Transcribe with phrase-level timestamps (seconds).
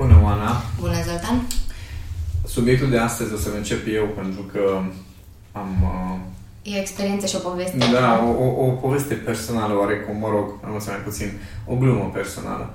[0.00, 0.62] Bună, Oana!
[0.80, 1.46] Bună, Zoltan!
[2.46, 4.82] Subiectul de astăzi o să încep eu pentru că
[5.52, 5.70] am...
[5.82, 7.76] Uh, e o experiență și o poveste.
[7.92, 11.30] Da, o, o, o poveste personală oarecum, mă rog, am să mai puțin,
[11.66, 12.74] o glumă personală.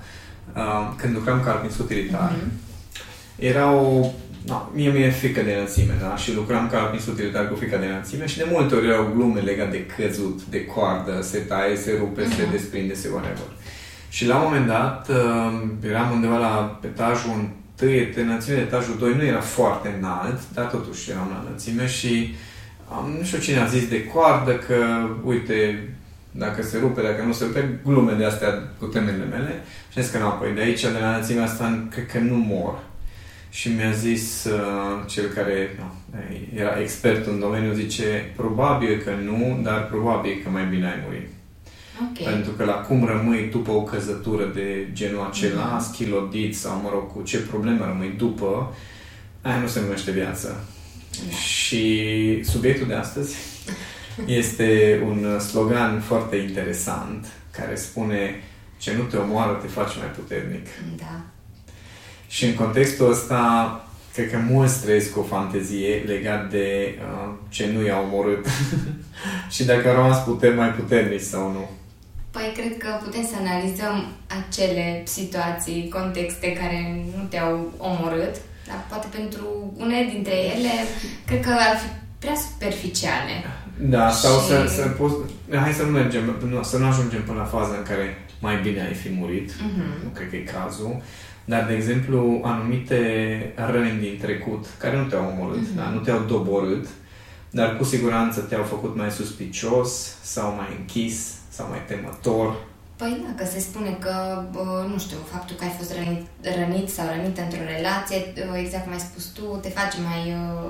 [0.55, 2.51] Uh, când lucram ca alpinist utilitar, mm-hmm.
[3.35, 4.05] era o...
[4.47, 6.15] No, mie mi-e frică de înălțime, da?
[6.15, 9.39] Și lucram ca alpinist utilitar cu frică de înălțime și de multe ori erau glume
[9.39, 12.35] legate de căzut, de coardă, se taie, se rupe, mm-hmm.
[12.35, 12.51] se mhm.
[12.51, 13.49] desprinde, se whatever.
[14.15, 19.13] Și la un moment dat uh, eram undeva la etajul întâi, înălțime de etajul 2
[19.15, 22.35] nu era foarte înalt, dar totuși eram la înălțime și
[22.89, 25.89] am, nu știu cine a zis de coardă că, uite,
[26.31, 29.63] dacă se rupe, dacă nu se rupe, glume de astea cu temele mele.
[29.91, 32.79] Și zis că nu, păi de aici, de la înălțimea asta, cred că nu mor.
[33.49, 36.17] Și mi-a zis uh, cel care no,
[36.61, 41.34] era expert în domeniu, zice, probabil că nu, dar probabil că mai bine ai murit.
[42.01, 42.33] Okay.
[42.33, 45.91] Pentru că la cum rămâi după o căzătură de genul acela, mm-hmm.
[45.91, 48.75] schilodit sau, mă rog, cu ce probleme rămâi după,
[49.41, 50.65] aia nu se numește viață.
[51.27, 51.35] Da.
[51.35, 53.35] Și subiectul de astăzi
[54.41, 58.43] este un slogan foarte interesant care spune
[58.77, 60.67] ce nu te omoară te face mai puternic.
[60.97, 61.21] Da.
[62.27, 63.79] Și în contextul ăsta,
[64.13, 68.45] cred că mulți trăiesc cu o fantezie legat de uh, ce nu i-a omorât
[69.53, 71.69] și dacă au rămas puter mai puternici sau nu.
[72.35, 73.95] Păi cred că putem să analizăm
[74.39, 74.87] acele
[75.17, 76.79] situații, contexte care
[77.17, 78.35] nu te-au omorât,
[78.67, 79.45] dar poate pentru
[79.83, 80.73] unele dintre ele,
[81.25, 83.35] cred că ar fi prea superficiale.
[83.95, 84.15] Da, și...
[84.15, 85.15] sau să, să poți...
[85.63, 86.23] Hai să nu mergem,
[86.63, 88.05] să nu ajungem până la faza în care
[88.39, 90.03] mai bine ai fi murit, uh-huh.
[90.03, 91.01] nu cred că e cazul,
[91.45, 92.99] dar, de exemplu, anumite
[93.71, 95.75] răni din trecut, care nu te-au omorât, uh-huh.
[95.75, 95.89] da?
[95.89, 96.87] nu te-au doborât,
[97.49, 102.47] dar cu siguranță te-au făcut mai suspicios sau mai închis sau mai temător?
[102.99, 104.15] Păi da, că se spune că,
[104.91, 106.23] nu știu, faptul că ai fost rănit,
[106.59, 108.17] rănit sau rănit într-o relație,
[108.63, 110.21] exact cum ai spus tu, te face mai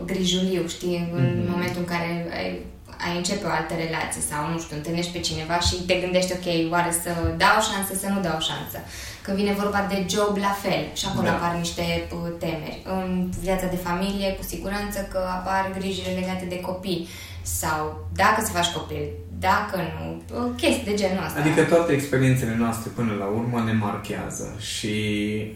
[0.05, 1.49] grijuliu, știi, în mm-hmm.
[1.53, 2.09] momentul în care
[2.39, 2.49] ai,
[3.05, 6.47] ai începe o altă relație sau, nu știu, întâlnești pe cineva și te gândești, ok,
[6.73, 7.11] oare să
[7.43, 8.77] dau șansă, să nu dau șansă.
[9.23, 10.83] Când vine vorba de job, la fel.
[10.99, 11.33] Și acolo da.
[11.35, 11.85] apar niște
[12.43, 12.81] temeri.
[12.95, 17.07] În viața de familie, cu siguranță că apar grijile legate de copii.
[17.61, 19.03] Sau dacă să faci copil,
[19.39, 20.23] dacă nu,
[20.55, 21.39] chestii de genul ăsta.
[21.39, 24.95] Adică toate experiențele noastre până la urmă ne marchează și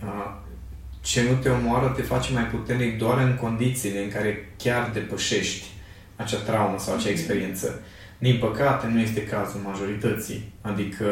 [0.04, 0.32] uh,
[1.02, 5.66] ce nu te omoară te face mai puternic doar în condițiile în care chiar depășești
[6.16, 7.18] acea traumă sau acea mhm.
[7.18, 7.82] experiență.
[8.18, 10.54] Din păcate, nu este cazul majorității.
[10.62, 11.06] Adică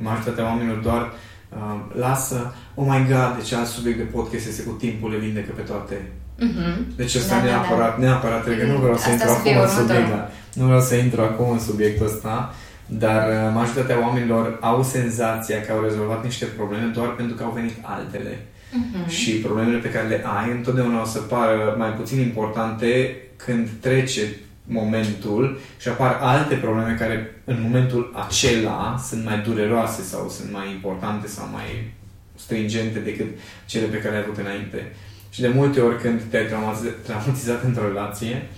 [0.00, 1.12] majoritatea oamenilor doar
[1.48, 5.52] uh, lasă, oh my god, deci alt subiect de podcast este cu timpul le vindecă
[5.56, 6.10] pe toate.
[6.46, 6.96] Mm-hmm.
[6.96, 8.06] Deci asta da, neapărat, da, da.
[8.06, 10.30] neapărat, că nu vreau să intru acum în subiect, da.
[10.58, 12.54] Nu vreau să intru acum în subiectul ăsta,
[12.86, 17.50] dar uh, majoritatea oamenilor au senzația că au rezolvat niște probleme doar pentru că au
[17.50, 18.38] venit altele.
[18.38, 19.08] Uh-huh.
[19.08, 24.22] Și problemele pe care le ai întotdeauna o să pară mai puțin importante când trece
[24.64, 30.70] momentul și apar alte probleme care în momentul acela sunt mai dureroase sau sunt mai
[30.70, 31.92] importante sau mai
[32.34, 33.26] stringente decât
[33.66, 34.92] cele pe care le-ai avut înainte.
[35.30, 38.48] Și de multe ori când te-ai traumatizat, traumatizat într-o relație,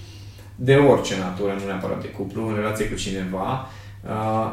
[0.63, 3.69] de orice natură, nu neapărat de cuplu, în relație cu cineva,
[4.05, 4.53] uh,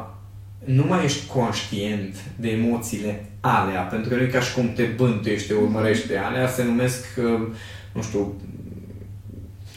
[0.65, 4.83] nu mai ești conștient de emoțiile alea, pentru că nu e ca și cum te
[4.83, 7.47] bântuiești, te urmărești de alea, se numesc, uh,
[7.93, 8.33] nu știu,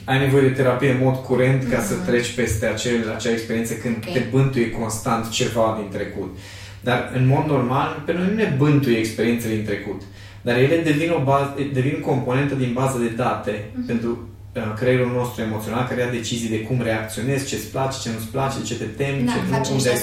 [0.05, 1.87] ai nevoie de terapie în mod curent ca mm-hmm.
[1.87, 4.13] să treci peste acel, acea experiență când okay.
[4.13, 6.39] te bântuie constant ceva din trecut.
[6.81, 10.03] Dar, în mod normal, pe noi nu ne bântuie experiențele din trecut,
[10.43, 13.87] dar ele devin, o bază, devin componentă din bază de date mm-hmm.
[13.87, 14.40] pentru Uh,
[14.79, 18.75] creierul nostru emoțional care ia decizii de cum reacționezi, ce-ți place, ce nu-ți place, ce
[18.75, 19.97] te temi, da, ce nu, unde ai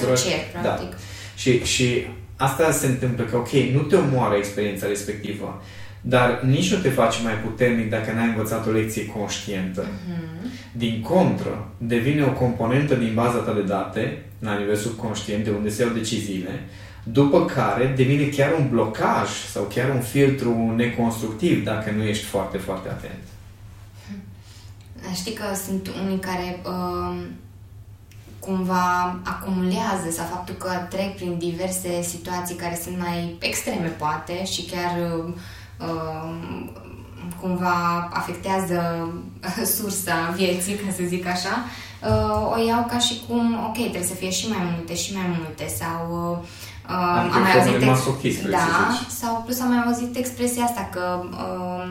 [0.63, 0.89] Da.
[1.35, 5.61] Și, și asta se întâmplă că, ok, nu te omoară experiența respectivă,
[6.01, 9.85] dar nici nu te face mai puternic dacă n-ai învățat o lecție conștientă.
[9.85, 10.27] Uh-huh.
[10.71, 15.69] Din contră, devine o componentă din baza ta de date, la nivel subconștient, de unde
[15.69, 16.63] se iau deciziile,
[17.03, 22.57] după care devine chiar un blocaj sau chiar un filtru neconstructiv dacă nu ești foarte,
[22.57, 23.23] foarte atent.
[25.13, 27.17] Știi că sunt unii care uh,
[28.39, 34.61] cumva acumulează sau faptul că trec prin diverse situații care sunt mai extreme, poate, și
[34.61, 34.93] chiar
[35.77, 36.33] uh,
[37.41, 39.09] cumva afectează
[39.75, 41.63] sursa vieții, ca să zic așa,
[42.09, 45.37] uh, o iau ca și cum, ok, trebuie să fie și mai multe, și mai
[45.37, 46.01] multe, sau
[46.89, 46.97] uh,
[47.33, 47.81] am mai auzit...
[48.23, 51.89] Ex- da, sau plus am mai auzit expresia asta că uh,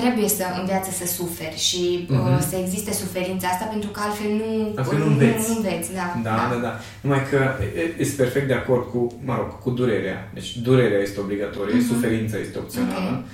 [0.00, 2.36] trebuie să în viață să suferi și mm-hmm.
[2.36, 5.48] uh, să existe suferința asta pentru că altfel nu, altfel nu, înveți.
[5.48, 6.72] Nu, nu înveți da, da, da, da, da.
[7.04, 7.38] Numai că
[7.98, 10.18] este perfect de acord cu, mă rog, cu durerea.
[10.34, 11.92] Deci durerea este obligatorie, mm-hmm.
[11.92, 13.10] suferința este opțională.
[13.10, 13.24] Okay.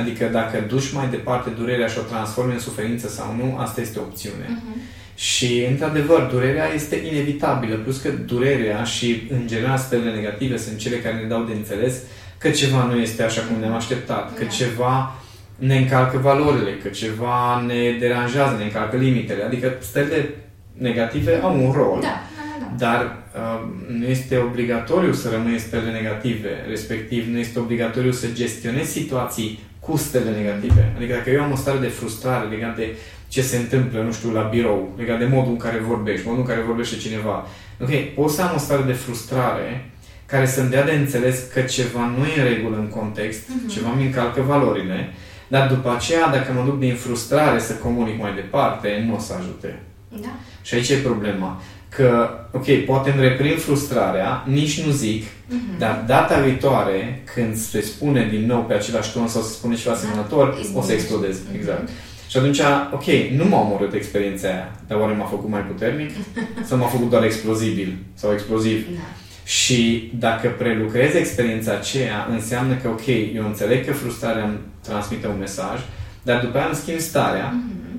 [0.00, 3.98] Adică dacă duci mai departe durerea și o transformi în suferință sau nu, asta este
[3.98, 4.46] opțiune.
[4.48, 5.00] Mm-hmm.
[5.14, 10.96] Și, într-adevăr, durerea este inevitabilă, plus că durerea și, în general, stările negative sunt cele
[10.96, 11.94] care ne dau de înțeles
[12.38, 14.48] că ceva nu este așa cum ne-am așteptat, că da.
[14.48, 15.21] ceva
[15.66, 19.42] ne încalcă valorile, că ceva ne deranjează, ne încalcă limitele.
[19.42, 20.30] Adică stările
[20.72, 21.98] negative au un rol.
[22.00, 22.66] Da, da, da.
[22.76, 22.86] da.
[22.86, 23.68] Dar uh,
[23.98, 29.96] nu este obligatoriu să rămâi stările negative, respectiv nu este obligatoriu să gestionezi situații cu
[29.96, 30.92] stările negative.
[30.96, 32.96] Adică dacă eu am o stare de frustrare legată de
[33.28, 36.46] ce se întâmplă, nu știu, la birou, legat de modul în care vorbești, modul în
[36.46, 37.46] care vorbește cineva.
[37.80, 39.90] Ok, poți să am o stare de frustrare
[40.26, 43.72] care să-mi dea de înțeles că ceva nu e în regulă în context, uh-huh.
[43.72, 45.12] ceva mi încalcă valorile,
[45.52, 49.32] dar după aceea, dacă mă duc din frustrare să comunic mai departe, nu o să
[49.38, 49.82] ajute.
[50.08, 50.28] Da.
[50.62, 51.60] Și aici e problema.
[51.88, 55.78] Că, ok, poate îmi reprind frustrarea, nici nu zic, uh-huh.
[55.78, 59.94] dar data viitoare, când se spune din nou pe același ton sau se spune ceva
[59.94, 59.96] da.
[59.96, 61.36] asemănător, o să explodez.
[61.36, 61.54] Uh-huh.
[61.54, 61.88] Exact.
[62.28, 62.60] Și atunci,
[62.92, 63.04] ok,
[63.36, 66.10] nu m-a omorât experiența aia, dar oare m-a făcut mai puternic?
[66.68, 68.86] sau m-a făcut doar explozibil sau explosiv?
[68.94, 69.00] Da.
[69.44, 75.38] Și dacă prelucrezi experiența aceea, înseamnă că, ok, eu înțeleg că frustrarea îmi transmite un
[75.38, 75.80] mesaj,
[76.22, 77.98] dar după aia îmi schimb starea, mm-hmm.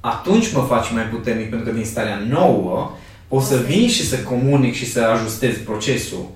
[0.00, 2.92] atunci mă faci mai puternic, pentru că din starea nouă
[3.28, 6.30] o să vin și să comunic și să ajustez procesul.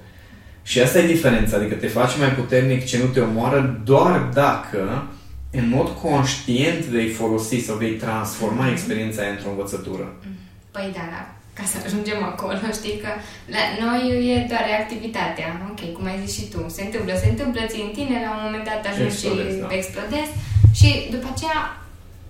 [0.62, 5.06] Și asta e diferența, adică te faci mai puternic ce nu te omoară doar dacă
[5.50, 8.72] în mod conștient vei folosi sau vei transforma mm-hmm.
[8.72, 10.16] experiența aia într-o învățătură.
[10.70, 13.10] Păi da, da ca să ajungem acolo, știi că
[13.54, 14.02] la noi
[14.32, 17.92] e doar activitatea, ok, cum ai zis și tu, se întâmplă, se întâmplă, ții în
[17.96, 19.68] tine, la un moment dat ajungi și da.
[19.78, 20.32] explodezi
[20.78, 21.58] și după aceea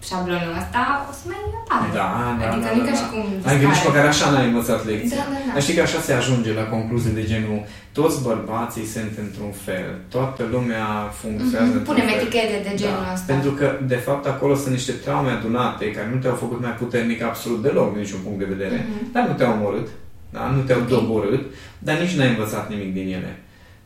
[0.08, 1.88] șablonul ăsta o să mai apară.
[2.00, 2.08] Da,
[2.40, 3.00] da, adică da, nu da, ca da.
[3.00, 5.16] și cum Ai gândit și măcar așa n-ai învățat lecția.
[5.20, 5.52] Da, da, da.
[5.54, 7.60] Dar știi că așa se ajunge la concluzii de genul
[8.00, 10.86] toți bărbații sunt într-un fel, toată lumea
[11.20, 11.90] funcționează mm-hmm.
[11.90, 13.12] Punem etichete de genul da.
[13.14, 13.32] ăsta.
[13.32, 17.22] Pentru că, de fapt, acolo sunt niște traume adunate care nu te-au făcut mai puternic
[17.22, 19.12] absolut deloc din niciun punct de vedere, mm-hmm.
[19.12, 19.88] dar nu te-au omorât,
[20.30, 20.42] da?
[20.56, 20.92] nu te-au okay.
[20.94, 21.44] doborât,
[21.78, 23.32] dar nici n-ai învățat nimic din ele.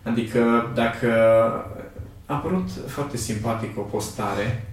[0.03, 1.09] Adică, dacă
[2.27, 4.65] a apărut foarte simpatic o postare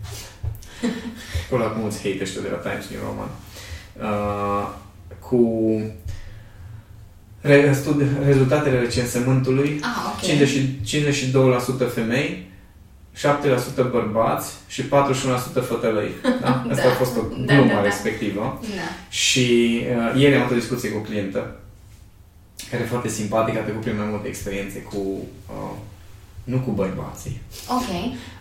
[1.45, 3.29] Acolo acum mulți hate ăștia de la Times New Roman.
[4.01, 4.69] Uh,
[5.19, 5.41] cu
[7.41, 9.79] re, studi, rezultatele recensământului.
[9.81, 10.47] Ah, okay.
[10.83, 12.51] 50, 52% femei,
[13.17, 14.85] 7% bărbați și 41%
[15.67, 16.09] fătălăi.
[16.41, 16.65] Da?
[16.69, 16.89] Asta da.
[16.89, 17.81] a fost o glumă da, da, da.
[17.81, 18.59] respectivă.
[18.61, 18.67] Da.
[19.09, 19.79] Și
[20.13, 21.59] uh, ieri am avut o discuție cu o clientă
[22.69, 24.97] care e foarte simpatică, a trecut prin mai multe experiențe cu
[25.47, 25.77] uh,
[26.49, 27.41] nu cu bărbații.
[27.67, 27.89] Ok.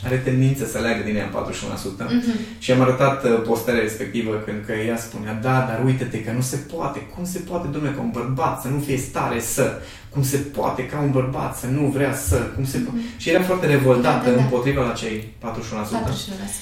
[0.04, 1.32] Are tendință să leagă din ea 41%.
[1.32, 2.58] Mm-hmm.
[2.58, 6.40] Și am arătat uh, postarea respectivă când că ea spunea, da, dar uite-te că nu
[6.40, 6.98] se poate.
[6.98, 9.80] Cum se poate, domnule, ca un bărbat să nu fie stare să?
[10.08, 12.36] Cum se poate ca un bărbat să nu vrea să?
[12.36, 13.20] Cum se mm-hmm.
[13.20, 14.42] Și era foarte revoltată da, da, da.
[14.42, 15.44] împotriva la cei 41%.
[15.44, 15.50] 41%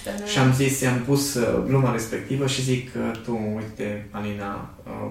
[0.04, 0.24] da.
[0.26, 2.90] Și am zis, i-am pus uh, gluma respectivă și zic,
[3.24, 5.10] tu, uite, Alina, uh,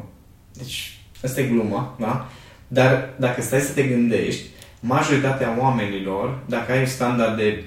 [0.53, 2.29] deci, asta e gluma, da?
[2.67, 4.43] Dar dacă stai să te gândești,
[4.85, 7.63] majoritatea oamenilor, dacă ai standarde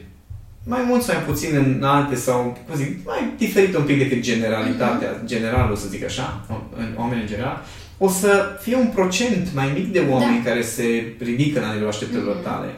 [0.64, 5.08] mai mult sau mai puțin înalte sau, cum zic, mai diferit un pic decât generalitatea,
[5.14, 5.26] mm-hmm.
[5.26, 6.44] generalul să zic așa,
[6.76, 7.62] în oameni în general,
[7.98, 10.50] o să fie un procent mai mic de oameni da.
[10.50, 12.44] care se ridică la nivelul așteptărilor mm-hmm.
[12.44, 12.68] tale.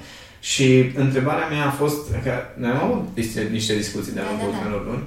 [0.40, 4.58] Și întrebarea mea a fost, că noi am avut niște, niște discuții de-a lungul da,
[4.64, 4.82] da, da.
[4.90, 5.02] luni,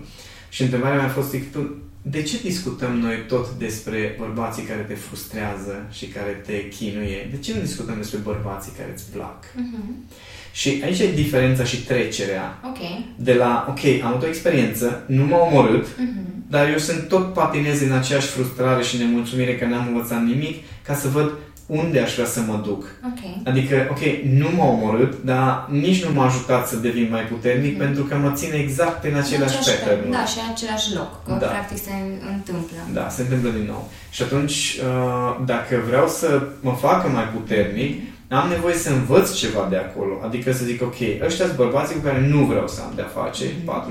[0.49, 1.75] și întrebarea mea a fost, zic, tu,
[2.05, 7.27] de ce discutăm noi tot despre bărbații care te frustrează și care te chinuie?
[7.31, 9.45] De ce nu discutăm despre bărbații care îți plac?
[9.45, 10.17] Uh-huh.
[10.51, 12.59] Și aici e diferența și trecerea.
[12.69, 13.05] Okay.
[13.15, 16.47] De la, ok, am avut o experiență, nu m-a omorât, uh-huh.
[16.47, 20.95] dar eu sunt tot patinez în aceeași frustrare și nemulțumire că n-am învățat nimic, ca
[20.95, 21.31] să văd
[21.79, 22.81] unde aș vrea să mă duc.
[23.11, 23.41] Okay.
[23.45, 24.01] Adică, ok,
[24.39, 27.77] nu m-a omorât, dar nici nu m-a ajutat să devin mai puternic, mm.
[27.77, 30.11] pentru că mă ține exact în același pattern.
[30.11, 31.47] Da, și în același loc, că da.
[31.47, 31.93] practic se
[32.35, 32.77] întâmplă.
[32.93, 33.89] Da, se întâmplă din nou.
[34.09, 39.67] Și atunci, uh, dacă vreau să mă facă mai puternic, am nevoie să învăț ceva
[39.69, 40.13] de acolo.
[40.23, 43.45] Adică să zic, ok, ăștia sunt bărbații cu care nu vreau să am de-a face,
[43.65, 43.85] mm.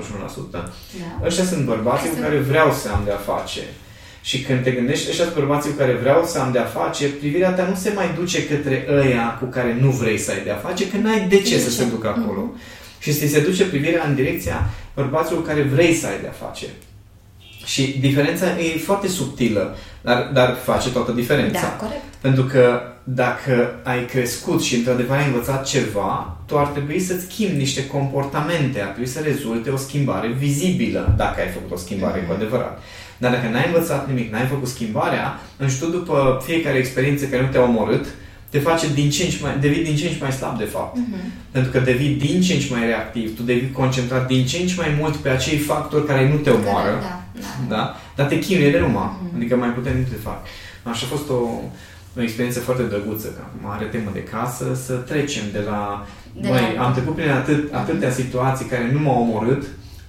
[0.47, 0.51] 41%.
[0.51, 0.71] Da.
[1.25, 3.61] Ăștia sunt bărbații cu care vreau să am de-a face.
[4.23, 7.67] Și când te gândești, ăștia bărbații cu care vreau să am de-a face, privirea ta
[7.67, 10.97] nu se mai duce către ăia cu care nu vrei să ai de-a face, că
[10.97, 11.75] n-ai de ce de să ce?
[11.75, 12.51] se ducă acolo.
[12.51, 12.99] Mm-hmm.
[12.99, 16.65] Și se duce privirea în direcția bărbaților cu care vrei să ai de-a face.
[17.65, 21.61] Și diferența e foarte subtilă, dar, dar face toată diferența.
[21.61, 22.01] Da, corect.
[22.21, 27.57] Pentru că dacă ai crescut și într-adevăr ai învățat ceva, tu ar trebui să-ți schimbi
[27.57, 32.27] niște comportamente, ar trebui să rezulte o schimbare vizibilă, dacă ai făcut o schimbare mm-hmm.
[32.27, 32.81] cu adevărat.
[33.17, 37.47] Dar dacă n-ai învățat nimic, n-ai făcut schimbarea, atunci tu după fiecare experiență care nu
[37.47, 38.05] te-a omorât,
[38.53, 40.63] te face din ce în ce mai, devii din ce în ce mai slab, de
[40.63, 40.97] fapt.
[40.97, 41.25] Uh-huh.
[41.51, 44.67] Pentru că devii din ce în ce mai reactiv, tu devii concentrat din ce în
[44.67, 47.75] ce mai mult pe acei factori care nu te omoară, da, da.
[47.75, 47.95] da?
[48.15, 49.35] dar te chinuie de numai, uh-huh.
[49.35, 50.39] adică mai putem nu te fac.
[50.83, 51.39] Așa a fost o,
[52.17, 56.07] o experiență foarte drăguță, că acum are temă de casă, să trecem de la...
[56.41, 56.85] De băi, la...
[56.85, 59.63] am trecut prin atât, atâtea situații care nu m-au omorât,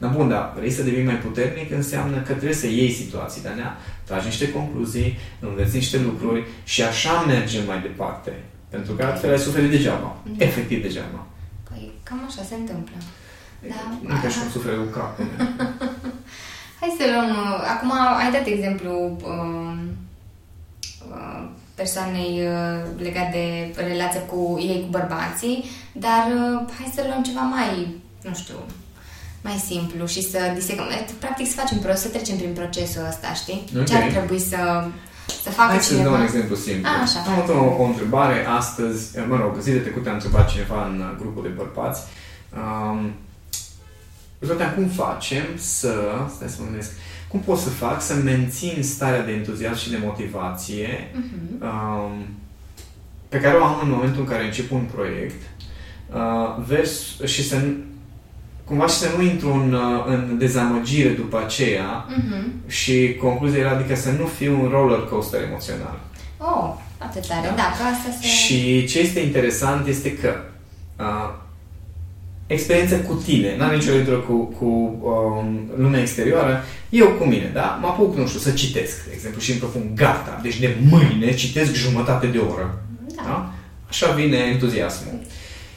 [0.04, 3.49] dar bun, da, vrei să devii mai puternic, înseamnă că trebuie să iei situații de
[3.49, 8.32] nea, tragi niște concluzii, înveți niște lucruri și așa mergem mai departe.
[8.68, 10.16] Pentru că altfel ai suferit degeaba.
[10.37, 10.44] Da.
[10.44, 11.26] Efectiv degeaba.
[11.68, 12.96] Păi cam așa se întâmplă.
[13.68, 13.99] Da.
[14.02, 15.26] Nu ca și cum suferă cu capul.
[16.80, 17.30] Hai să luăm...
[17.30, 17.90] Uh, acum
[18.23, 19.76] ai dat exemplu uh,
[21.11, 27.23] uh, persoanei uh, legat de relația cu ei cu bărbații, dar uh, hai să luăm
[27.23, 28.54] ceva mai, nu știu,
[29.46, 30.86] mai simplu și să disecăm.
[31.18, 33.64] Practic să facem, să trecem prin procesul ăsta, știi?
[33.72, 33.84] Okay.
[33.84, 34.60] Ce ar trebui să,
[35.42, 36.02] să facă Hai cineva?
[36.02, 36.88] să dau un exemplu simplu.
[36.88, 40.86] A, așa, am avut o, o întrebare astăzi, mă rog, zile trecute am întrebat cineva
[40.86, 42.00] în grupul de bărbați.
[42.60, 43.12] Um,
[44.40, 45.94] Zotea, cum facem să,
[46.36, 46.90] stai să mă gândesc,
[47.28, 51.62] cum pot să fac să mențin starea de entuziasm și de motivație uh-huh.
[51.62, 52.26] um,
[53.28, 55.42] pe care o am în momentul în care încep un proiect
[56.12, 57.56] uh, vers, și să
[58.64, 62.71] cumva și să nu intru în, uh, în dezamăgire după aceea uh-huh.
[62.71, 66.00] și concluzia era adică să nu fiu un roller coaster emoțional.
[66.38, 68.26] Oh, atât tare, da, da că asta se...
[68.26, 70.35] Și ce este interesant este că
[70.99, 71.42] uh,
[72.47, 74.64] experiența cu tine, n-are nicio legătură cu, cu
[75.02, 77.78] um, lumea exterioară, eu cu mine, da?
[77.80, 81.35] Mă apuc, nu știu, să citesc, de exemplu, și îmi propun, gata, deci de mâine
[81.35, 82.83] citesc jumătate de oră.
[83.16, 83.23] Da.
[83.23, 83.52] da?
[83.88, 85.18] Așa vine entuziasmul.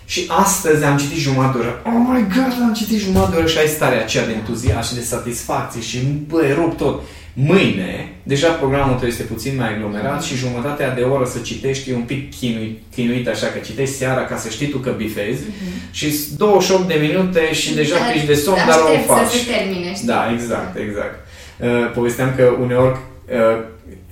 [0.07, 1.81] Și astăzi am citit jumătate de oră.
[1.85, 4.95] Oh my god, am citit jumătate de oră și ai starea aceea de entuziasm și
[4.95, 5.97] de satisfacție și
[6.27, 7.01] bă, rup tot.
[7.33, 11.95] Mâine, deja programul tău este puțin mai aglomerat și jumătatea de oră să citești e
[11.95, 15.91] un pic chinuit, chinuit așa, că citești seara ca să știi tu că bifezi uh-huh.
[15.91, 19.27] și 28 de minute și deja dar, pici de somn, dar o faci.
[19.27, 20.07] să se termine, știi?
[20.07, 21.15] Da, exact, exact.
[21.59, 23.63] Uh, povesteam că uneori uh,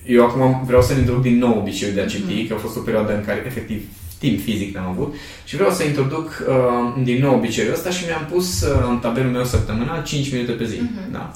[0.05, 2.47] eu acum vreau să ne introduc din nou obiceiul de a citi, uh-huh.
[2.47, 3.81] că a fost o perioadă în care efectiv
[4.19, 8.27] timp fizic n-am avut și vreau să introduc uh, din nou obiceiul ăsta și mi-am
[8.31, 10.75] pus uh, în tabelul meu săptămânal 5 minute pe zi.
[10.75, 11.12] Uh-huh.
[11.12, 11.31] Da.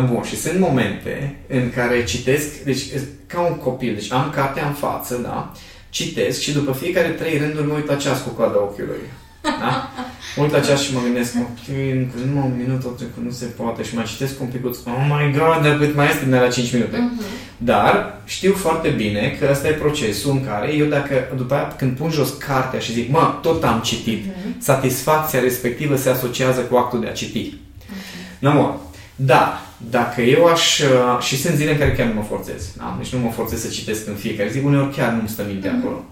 [0.00, 2.82] Bun, și sunt momente în care citesc, deci
[3.26, 5.52] ca un copil, deci am cartea în față, da?
[5.90, 9.00] Citesc și după fiecare trei rânduri mă uit la ceas cu coada ochiului.
[9.44, 9.90] Da?
[10.36, 13.44] Mă uit la ceas și mă gândesc, ok, încă numai un minut, tot nu se
[13.44, 14.72] poate și mai citesc un pic, oh
[15.08, 16.96] my god, dar cât mai este la 5 minute.
[16.96, 17.56] Uh-huh.
[17.56, 21.96] Dar știu foarte bine că ăsta e procesul în care eu dacă, după aia, când
[21.96, 24.58] pun jos cartea și zic, mă, tot am citit, uh-huh.
[24.58, 27.38] satisfacția respectivă se asociază cu actul de a citi.
[27.38, 28.54] Okay.
[28.54, 28.80] Nu,
[29.16, 29.60] dar
[29.90, 30.78] dacă eu aș...
[30.78, 32.74] Uh, și sunt zile în care chiar nu mă forțez.
[32.76, 32.96] Da?
[32.98, 35.82] Deci nu mă forțez să citesc în fiecare zi, uneori chiar nu-mi stă minte mm-hmm.
[35.82, 36.04] acolo.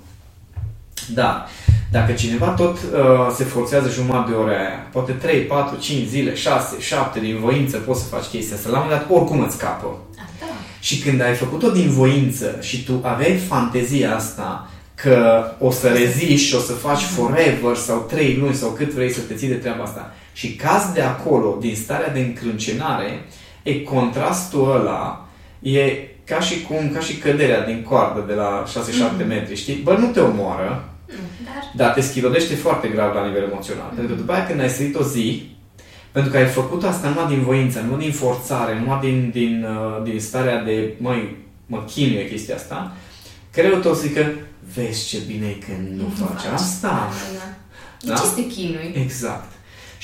[1.06, 1.47] Da.
[1.90, 6.35] Dacă cineva tot uh, se forțează jumătate de ore aia, poate 3, 4, 5 zile,
[6.35, 9.56] 6, 7 din voință poți să faci chestia asta, la un moment dat oricum îți
[9.56, 9.99] scapă.
[10.16, 10.47] Da.
[10.80, 16.47] Și când ai făcut-o din voință și tu aveai fantezia asta că o să reziști
[16.47, 17.14] și o să faci mhm.
[17.14, 20.82] forever sau 3 luni sau cât vrei să te ții de treaba asta și caz
[20.94, 23.25] de acolo, din starea de încrâncenare,
[23.62, 25.26] E contrastul ăla
[25.61, 25.92] e
[26.25, 29.26] ca și cum, ca și căderea din coardă de la 6-7 mm-hmm.
[29.26, 29.75] metri, știi?
[29.75, 30.91] Bă, nu te omoară, mm,
[31.45, 31.73] dar...
[31.76, 33.90] dar te schilodește foarte grav la nivel emoțional.
[33.90, 33.97] Mm-hmm.
[33.97, 35.50] Pentru că după aia când ai sărit o zi,
[36.12, 40.02] pentru că ai făcut asta numai din voință, nu din forțare, numai din, din, uh,
[40.02, 42.97] din starea de, măi, mă chinuie chestia asta,
[43.50, 44.33] creierul tău zică,
[44.75, 46.88] vezi ce bine e când nu, nu faci asta.
[46.88, 48.14] Da, da.
[48.14, 48.14] da?
[48.14, 48.92] De ce te chinui?
[49.04, 49.51] Exact.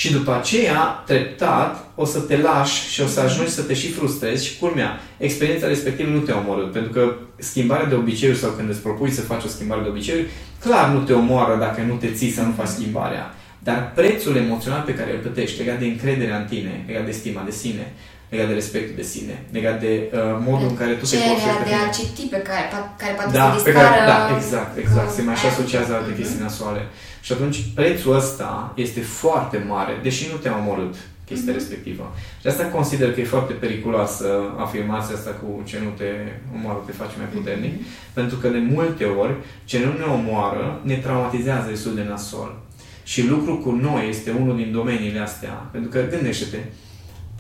[0.01, 3.91] Și după aceea, treptat, o să te lași și o să ajungi să te și
[3.91, 8.69] frustrezi și culmea, experiența respectivă nu te omoră, pentru că schimbarea de obiceiuri sau când
[8.69, 10.29] îți propui să faci o schimbare de obiceiuri,
[10.61, 13.35] clar nu te omoară dacă nu te ții să nu faci schimbarea.
[13.59, 17.43] Dar prețul emoțional pe care îl plătești, legat de încrederea în tine, legat de stima
[17.45, 17.93] de sine,
[18.29, 21.75] legat de respectul de sine, legat de uh, modul în care tu te poți de
[21.87, 25.11] a citi pe care, pe care poate da, să pe care, Da, exact, exact.
[25.17, 26.83] Se mai așa asociază alte chestii nasoale.
[27.29, 30.95] Și atunci prețul ăsta este foarte mare, deși nu te-a omorât
[31.25, 31.57] chestia mm-hmm.
[31.57, 32.15] respectivă.
[32.41, 36.11] Și asta consider că e foarte periculoasă afirmația asta cu ce nu te
[36.55, 38.13] omoară te face mai puternic, mm-hmm.
[38.13, 42.61] pentru că de multe ori ce nu ne omoară ne traumatizează destul de nasol.
[43.03, 45.69] Și lucru cu noi este unul din domeniile astea.
[45.73, 46.59] Pentru că gândește-te,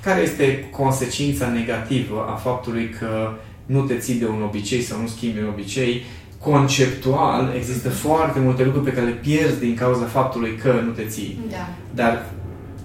[0.02, 3.32] care este consecința negativă a faptului că
[3.66, 6.02] nu te ții de un obicei sau nu schimbi un obicei,
[6.40, 11.04] conceptual există foarte multe lucruri pe care le pierzi din cauza faptului că nu te
[11.04, 11.40] ții.
[11.50, 11.68] Da.
[11.94, 12.24] Dar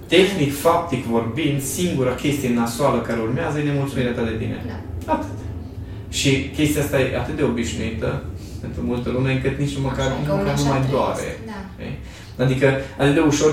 [0.07, 4.65] tehnic, faptic vorbind, singura chestie nasoală care urmează e nemulțumirea ta de tine.
[4.67, 5.11] Da.
[5.13, 5.29] Atât.
[6.09, 8.23] Și chestia asta e atât de obișnuită
[8.61, 11.39] pentru multă lume încât nici măcar, Așa, măcar nu mai doare.
[11.45, 11.59] Da.
[11.75, 11.93] Okay?
[12.43, 12.67] Adică
[12.97, 13.51] atât de ușor...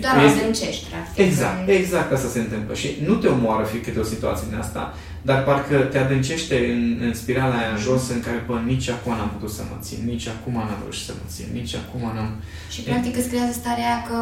[0.00, 0.40] Doar este...
[0.40, 1.24] adâncești, practic.
[1.24, 2.74] Exact, exact asta se întâmplă.
[2.74, 4.94] Și nu te omoară fie câte o situație din asta,
[5.28, 9.12] dar parcă te adâncește în, în spirala aia în jos în care, bă, nici acum
[9.16, 12.30] n-am putut să mă țin, nici acum n-am reușit să mă țin, nici acum n-am...
[12.74, 14.16] Și practic îți creează starea că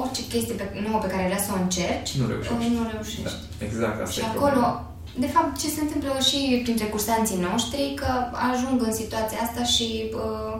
[0.00, 2.76] orice chestie pe, nouă pe care vrea să o încerci, nu reușești.
[2.76, 3.22] Nu reușești.
[3.28, 3.34] Da,
[3.66, 4.92] exact, asta și e acolo, problema.
[5.24, 8.10] de fapt, ce se întâmplă și printre cursanții noștri, că
[8.50, 9.88] ajung în situația asta și
[10.24, 10.54] uh,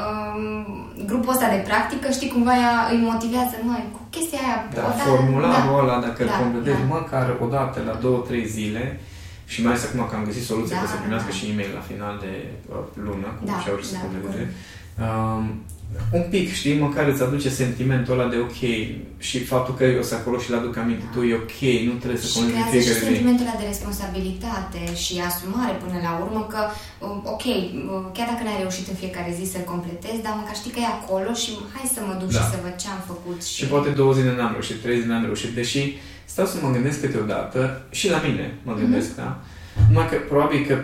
[0.00, 0.44] um,
[1.10, 4.58] grupul ăsta de practică, știi, cumva ea îi motivează, măi, cu chestia aia...
[4.76, 6.92] Da, odată, formularul da, ăla, dacă da, îl completezi da.
[6.96, 8.84] măcar o dată la două, trei zile,
[9.54, 11.36] și mai ales acum că am găsit soluția Da, că să primească da.
[11.38, 12.32] și e-mail la final de
[12.72, 14.32] uh, lună, cum Da, și-au reușit să da, completeze.
[14.36, 14.52] corect.
[15.04, 15.44] Um,
[16.18, 18.60] un pic, știi, măcar îți aduce sentimentul ăla de ok
[19.28, 21.58] și faptul că eu sunt acolo și le aduc aminte, tu e ok,
[21.88, 23.08] nu trebuie să Și comunici creează și fiecare zi.
[23.10, 26.60] sentimentul ăla de responsabilitate și asumare până la urmă că,
[27.04, 27.56] uh, ok, uh,
[28.16, 31.30] chiar dacă n-ai reușit în fiecare zi să-l completezi, dar măcar știi că e acolo
[31.42, 32.40] și hai să mă duc Da.
[32.40, 33.38] și să văd ce am făcut.
[33.48, 35.82] Și, Și poate două zile n-am reușit, trei zile n-am reușit, deși
[36.24, 39.16] stau să mă gândesc câteodată, și la mine mă gândesc, Mhm.
[39.16, 39.40] da?
[39.88, 40.78] Numai că probabil că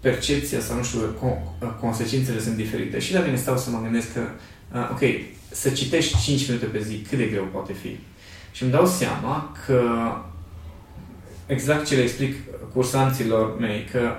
[0.00, 2.98] percepția sau nu știu, con- consecințele sunt diferite.
[2.98, 4.20] Și la mine stau să mă gândesc că,
[4.74, 5.00] uh, ok,
[5.50, 7.96] să citești 5 minute pe zi, cât de greu poate fi?
[8.52, 9.82] Și îmi dau seama că
[11.46, 12.34] exact ce le explic
[12.72, 14.16] cursanților mei, că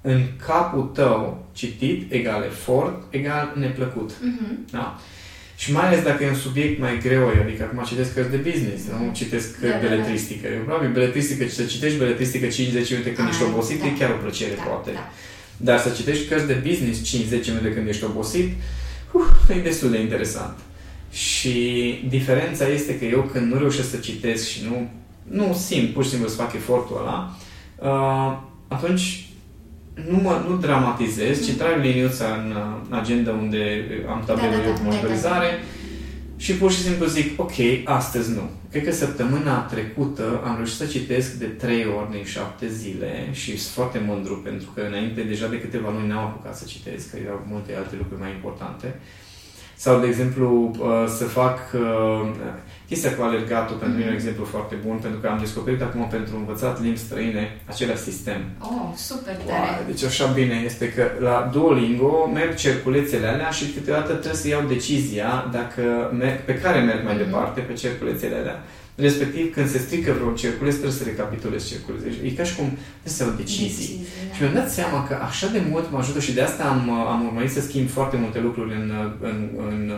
[0.00, 4.10] în capul tău citit egal efort egal neplăcut.
[4.22, 4.66] Mhm.
[4.70, 4.98] Da?
[5.56, 8.82] Și mai ales dacă e un subiect mai greu, adică acum citesc cărți de business,
[8.90, 9.78] nu citesc Da, da, da.
[9.88, 10.46] beletristică.
[10.48, 12.50] Eu probabil beletristică, să citești beletristică 5-10
[12.90, 13.86] minute când Ah, ești obosit, da.
[13.86, 14.90] e chiar o plăcere, Da, poate.
[14.92, 15.10] da.
[15.56, 18.52] Dar să citești cărți de business 5-10 minute când ești obosit,
[19.12, 20.58] uh, e destul de interesant.
[21.12, 21.54] Și
[22.08, 24.90] diferența este că eu când nu reușesc să citesc și nu,
[25.22, 27.36] nu simt pur și simplu să fac efortul ăla,
[27.78, 29.25] uh, atunci
[30.10, 34.62] nu, mă, nu dramatizez, ci trag liniuța în uh, agenda unde am tabelul Da, da,
[34.62, 35.46] eu da, cu da, monitorizare
[36.36, 37.52] și pur și simplu zic, ok,
[37.84, 38.50] astăzi nu.
[38.70, 43.58] Cred că săptămâna trecută am reușit să citesc de 3 ori din 7 zile și
[43.58, 47.16] sunt foarte mândru pentru că înainte deja de câteva luni n-am apucat să citesc, că
[47.24, 48.94] erau multe alte lucruri mai importante.
[49.76, 52.28] Sau, de exemplu, uh, să fac uh,
[52.88, 56.08] chestia cu alergatul, pentru mine e un exemplu foarte bun, pentru că am descoperit acum
[56.08, 58.40] pentru învățat limbi străine același sistem.
[58.60, 59.82] Oh, super Wow, tare!
[59.86, 64.62] deci așa bine este că la Duolingo merg cerculețele alea și câteodată trebuie să iau
[64.68, 65.82] decizia dacă
[66.18, 67.24] merg, pe care merg mai Mhm.
[67.24, 68.62] departe pe cerculețele alea.
[68.96, 72.08] Respectiv, când se strică vreo cerculeț, trebuie să recapitulez cerculețul.
[72.08, 73.68] Deci, E ca și cum trebuie să iau decizii.
[73.68, 74.34] Decizii, da.
[74.34, 77.24] Și mi-am dat seama că așa de mult mă ajută și de asta am, am
[77.26, 79.36] urmărit să schimb foarte multe lucruri în, în,
[79.68, 79.92] în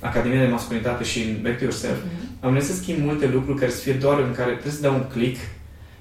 [0.00, 1.96] Academia de Masculinitate și în Back to Yourself.
[2.04, 2.44] Mhm.
[2.44, 4.94] Am vrut să schimb multe lucruri care să fie doar în care trebuie să dau
[4.94, 5.38] un click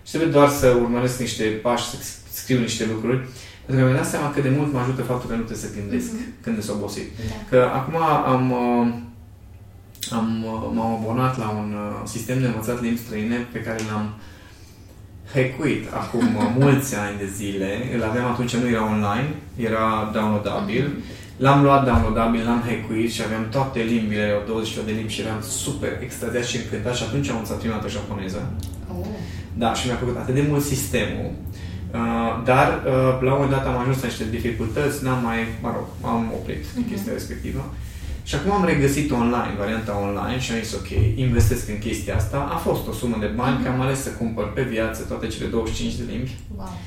[0.05, 1.95] și trebuie doar să urmăresc niște pași, să
[2.31, 3.17] scriu niște lucruri.
[3.65, 5.75] Pentru că mi-am dat seama cât de mult mă ajută faptul că nu trebuie să
[5.79, 6.23] gândesc Mhm.
[6.41, 7.07] când sunt obosit.
[7.29, 7.35] Da.
[7.49, 7.95] Că acum
[8.33, 8.87] am, uh,
[10.13, 14.13] am, uh, m-am abonat la un uh, sistem de învățat limbi străine pe care l-am
[15.33, 17.69] hackuit acum uh, mulți ani de zile.
[17.95, 20.85] Îl aveam atunci, nu era online, era downloadabil.
[20.87, 21.03] Mhm.
[21.37, 25.41] L-am luat downloadabil, l-am hackuit și aveam toate limbile, erau 21 de limbi și eram
[25.41, 28.41] super extaziat și încântat și atunci am învățat prima dată japoneză.
[28.99, 29.05] Oh.
[29.61, 31.31] Da, și mi-a plăcut atât de mult sistemul.
[31.93, 35.69] Uh, dar uh, la un moment dat am ajuns la niște dificultăți, n-am mai, mă
[35.75, 36.89] rog, am oprit din Mhm.
[36.91, 37.61] chestia respectivă.
[38.27, 42.37] Și acum am regăsit online, varianta online și am zis ok, investesc în chestia asta.
[42.53, 43.63] A fost o sumă de bani, Mhm.
[43.63, 46.35] că am ales să cumpăr pe viață toate cele 25 de limbi.
[46.57, 46.77] Wow.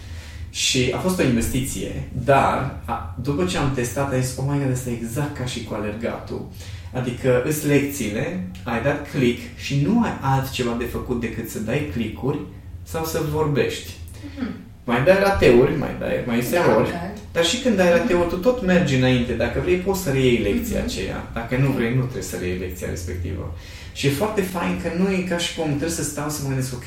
[0.51, 4.59] Și a fost o investiție, dar a, după ce am testat, am zis, oh my
[4.63, 6.49] god, asta e exact ca și cu alergatul.
[6.95, 11.91] Adică îți lecțiile, ai dat click și nu ai altceva de făcut decât să dai
[11.93, 12.39] click-uri
[12.83, 13.91] sau să vorbești.
[14.37, 14.51] Mhm.
[14.85, 17.10] Mai dai rateuri, mai dai, mai este Da, erori, da.
[17.33, 19.33] Dar și când dai rateuri, tu tot mergi înainte.
[19.33, 20.87] Dacă vrei, poți să reiei lecția Mhm.
[20.87, 21.31] aceea.
[21.35, 23.55] Dacă nu vrei, nu trebuie să reiei lecția respectivă.
[23.93, 26.49] Și e foarte fain că nu e ca și cum trebuie să stau să mă
[26.49, 26.87] gândesc, ok,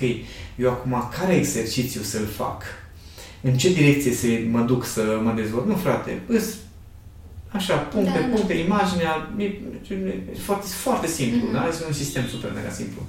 [0.56, 2.64] eu acum care exercițiu să-l fac?
[3.42, 5.68] În ce direcție să mă duc să mă dezvolt?
[5.68, 6.46] Nu, frate, îs
[7.52, 8.34] așa, puncte, Da, da.
[8.36, 11.54] puncte, imaginea, e, e foarte, foarte simplu, Mhm.
[11.54, 11.68] da?
[11.70, 13.02] Este un sistem super mega simplu.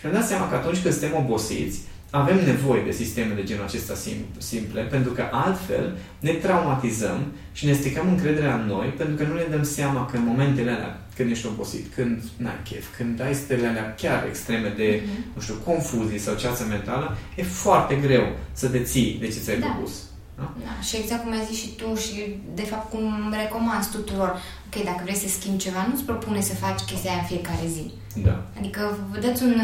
[0.00, 1.78] Și am dat seama că atunci când suntem obosiți,
[2.10, 3.94] avem nevoie de sisteme de genul acesta
[4.38, 9.34] simple, pentru că altfel ne traumatizăm și ne stricăm încrederea în noi, pentru că nu
[9.34, 13.34] ne dăm seama că în momentele alea, când ești obosit, când n-ai chef, când ai
[13.34, 15.34] stările alea chiar extreme de, mm-hmm.
[15.34, 19.58] nu știu, confuzii sau ceață mentală, e foarte greu să te ții de ce ți-ai
[19.58, 19.66] da.
[19.66, 20.07] propus.
[20.38, 20.46] Da?
[20.64, 20.72] da?
[20.86, 22.14] Și exact cum ai zis și tu și
[22.54, 23.04] de fapt cum
[23.42, 24.30] recomand tuturor,
[24.66, 27.84] ok, dacă vrei să schimbi ceva, nu-ți propune să faci chestia aia în fiecare zi.
[28.28, 28.36] Da.
[28.58, 29.56] Adică vă dați un...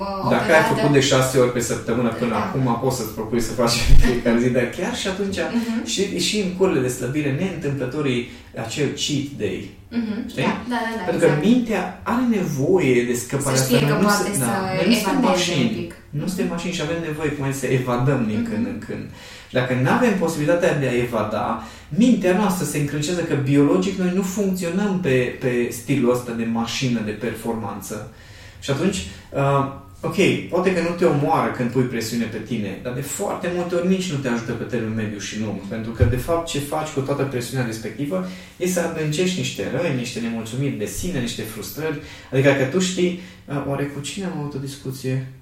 [0.00, 2.44] Uh, Dacă ai făcut de șase ori pe săptămână până da.
[2.44, 5.84] acum, poți să-ți propui să faci fiecare zi, dar chiar și atunci, uh-huh.
[5.92, 8.28] și, și în curile de slăbire, neîntâmplătorii,
[8.64, 10.28] acel cheat day, uh-huh.
[10.30, 10.42] știi?
[10.42, 11.42] Da, da, da, da, Pentru exact.
[11.42, 13.56] că mintea are nevoie de scăpare.
[13.56, 14.56] Să știe că nu poate se, să da,
[14.86, 18.50] nu suntem mașini, nu suntem mașini și avem nevoie, cum să evadăm din uh-huh.
[18.50, 19.06] când în când.
[19.50, 24.12] Și dacă nu avem posibilitatea de a evada, mintea noastră se încrâncează că biologic noi
[24.14, 28.12] nu funcționăm pe, pe stilul ăsta de mașină de performanță.
[28.60, 28.96] Și atunci,
[29.32, 30.16] uh, ok,
[30.50, 33.88] poate că nu te omoară când pui presiune pe tine, dar de foarte multe ori
[33.88, 35.60] nici nu te ajută pe termen mediu și lung.
[35.68, 39.96] Pentru că, de fapt, ce faci cu toată presiunea respectivă e să adâncești niște răni,
[39.96, 42.00] niște nemulțumiri de sine, niște frustrări.
[42.32, 45.32] Adică că tu știi, uh, oare cu cine am avut o discuție?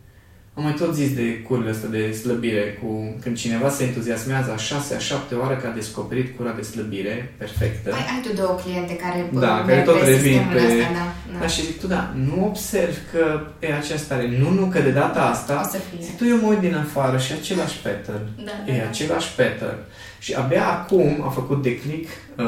[0.59, 4.57] Am mai tot zis de curile astea de slăbire, cu când cineva se entuziasmează a
[4.57, 7.93] șase, a șapte oară că a descoperit cura de slăbire perfectă.
[7.93, 10.59] Ai, ai tu două cliente care Da, care tot revin pe...
[10.59, 11.39] Asta, da, da.
[11.41, 14.39] da, și zic tu, da, nu observ că e aceasta are.
[14.39, 16.05] Nu, nu, că de data asta, o să fie.
[16.05, 18.27] zic, tu eu mă uit din afară și același pattern.
[18.45, 18.89] Da, da, e da.
[18.89, 19.79] același pattern.
[20.19, 22.45] Și abia acum a făcut declic uh,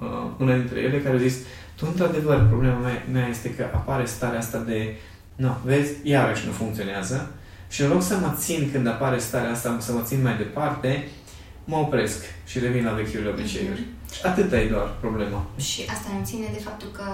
[0.00, 1.36] uh, una dintre ele care a zis,
[1.76, 4.94] tu, într-adevăr, problema mea, mea este că apare starea asta de,
[5.36, 7.30] nu, vezi, iarăși nu funcționează,
[7.70, 11.08] și în loc să mă țin când apare starea asta, să mă țin mai departe,
[11.64, 13.80] mă opresc și revin la vechiule obiceiuri.
[13.80, 14.24] Mm-hmm.
[14.24, 15.46] Atâta e doar problema.
[15.56, 17.06] Și asta ne ține de faptul că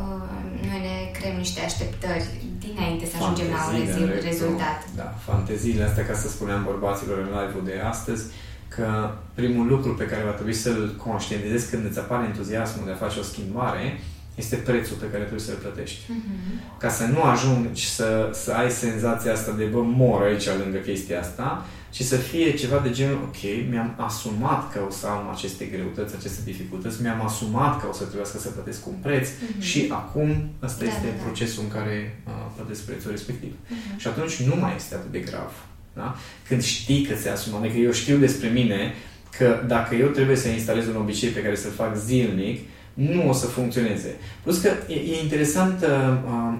[0.00, 0.30] uh,
[0.68, 2.26] noi ne creăm niște așteptări
[2.58, 4.80] dinainte să ajungem la un rezultat.
[4.96, 8.24] Da, fanteziile astea, ca să spuneam bărbaților în live-ul de astăzi,
[8.68, 13.02] că primul lucru pe care va trebui să-l conștientizezi când îți apare entuziasmul de a
[13.04, 14.00] face o schimbare
[14.38, 16.00] este prețul pe care trebuie să-l plătești.
[16.04, 16.78] Uh-huh.
[16.78, 21.20] Ca să nu ajungi să, să ai senzația asta de bă, mor aici lângă chestia
[21.20, 25.64] asta, ci să fie ceva de genul, ok, mi-am asumat că o să am aceste
[25.64, 29.60] greutăți, aceste dificultăți, mi-am asumat că o să trebuiască să plătesc un preț uh-huh.
[29.60, 31.22] și acum ăsta da, este da, da.
[31.22, 33.52] procesul în care uh, plătesc prețul respectiv.
[33.52, 33.96] Uh-huh.
[33.96, 35.52] Și atunci nu mai este atât de grav.
[35.94, 36.16] Da?
[36.48, 38.94] Când știi că ți-ai asumat, adică eu știu despre mine
[39.38, 42.58] că dacă eu trebuie să instalez un obicei pe care să-l fac zilnic,
[42.98, 44.16] nu o să funcționeze.
[44.42, 46.54] Plus că e, e interesant uh,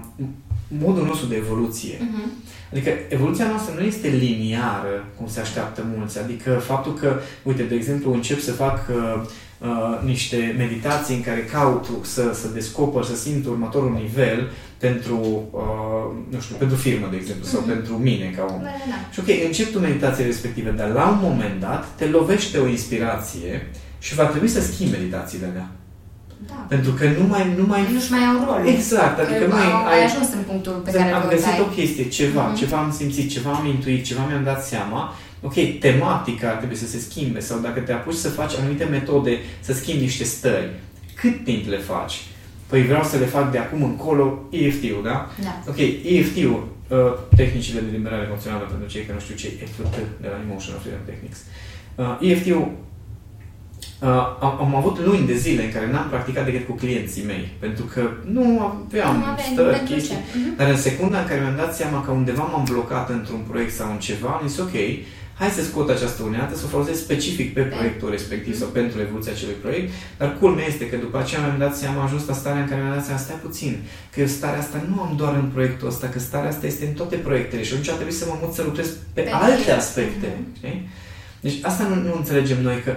[0.67, 1.95] modul nostru de evoluție.
[1.95, 2.47] Uh-huh.
[2.71, 6.19] Adică evoluția noastră nu este liniară, cum se așteaptă mulți.
[6.19, 9.21] Adică faptul că, uite, de exemplu, încep să fac uh,
[9.59, 16.33] uh, niște meditații în care caut să, să descoper, să simt următorul nivel pentru, uh,
[16.33, 17.51] nu știu, pentru firmă, de exemplu, uh-huh.
[17.51, 17.69] sau mhm.
[17.69, 18.61] pentru mine ca om.
[18.61, 19.09] Da, da, da.
[19.11, 23.67] Și ok, încep tu meditații respective, dar la un moment dat te lovește o inspirație
[23.99, 25.71] și va trebui să schimbi meditațiile alea.
[26.47, 26.53] Da.
[26.53, 27.53] Pentru că nu mai...
[27.57, 28.67] Nu mai nu mai au rol.
[28.67, 29.19] Exact.
[29.19, 32.59] Adică nu ai, ai, ajuns în punctul pe care Am găsit o chestie, ceva, mm-hmm.
[32.59, 35.13] ceva am simțit, ceva am intuit, ceva mi-am dat seama.
[35.41, 39.73] Ok, tematica trebuie să se schimbe sau dacă te apuci să faci anumite metode, să
[39.73, 40.69] schimbi niște stări,
[41.15, 42.15] cât timp le faci?
[42.67, 45.29] Păi vreau să le fac de acum încolo EFT-ul, da?
[45.43, 45.63] Da.
[45.67, 46.97] Ok, EFT-ul, uh,
[47.35, 50.79] tehnicile de liberare emoțională pentru cei care nu știu ce e EFT de la Emotional
[50.81, 51.39] Freedom Techniques.
[51.95, 52.71] Uh, EFT-ul
[54.01, 54.07] Uh,
[54.39, 57.83] am, am avut luni de zile în care n-am practicat decât cu clienții mei, pentru
[57.93, 60.15] că nu aveam nu stări, chestii.
[60.15, 60.57] Uh-huh.
[60.57, 63.91] Dar în secunda în care mi-am dat seama că undeva m-am blocat într-un proiect sau
[63.91, 64.75] în ceva, am zis ok,
[65.39, 69.31] hai să scot această unealtă, să o folosesc specific pe proiectul respectiv sau pentru evoluția
[69.31, 72.61] acelui proiect, dar culmea este că după aceea mi-am dat seama, am ajuns la starea
[72.61, 75.49] în care mi-am dat seama, stai puțin, că eu starea asta nu am doar în
[75.53, 78.35] proiectul ăsta, că starea asta este în toate proiectele și atunci a trebuit să mă
[78.41, 80.27] mut să lucrez pe, pe alte aspecte.
[80.27, 80.57] Uh-huh.
[80.57, 80.89] Știi?
[81.41, 82.95] Deci asta nu, nu înțelegem noi, că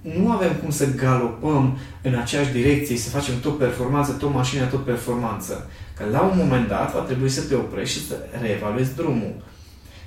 [0.00, 4.84] nu avem cum să galopăm în aceeași direcție, să facem tot performanță, tot mașina, tot
[4.84, 5.70] performanță.
[5.96, 9.34] Că la un moment dat va trebui să te oprești și să reevaluezi drumul.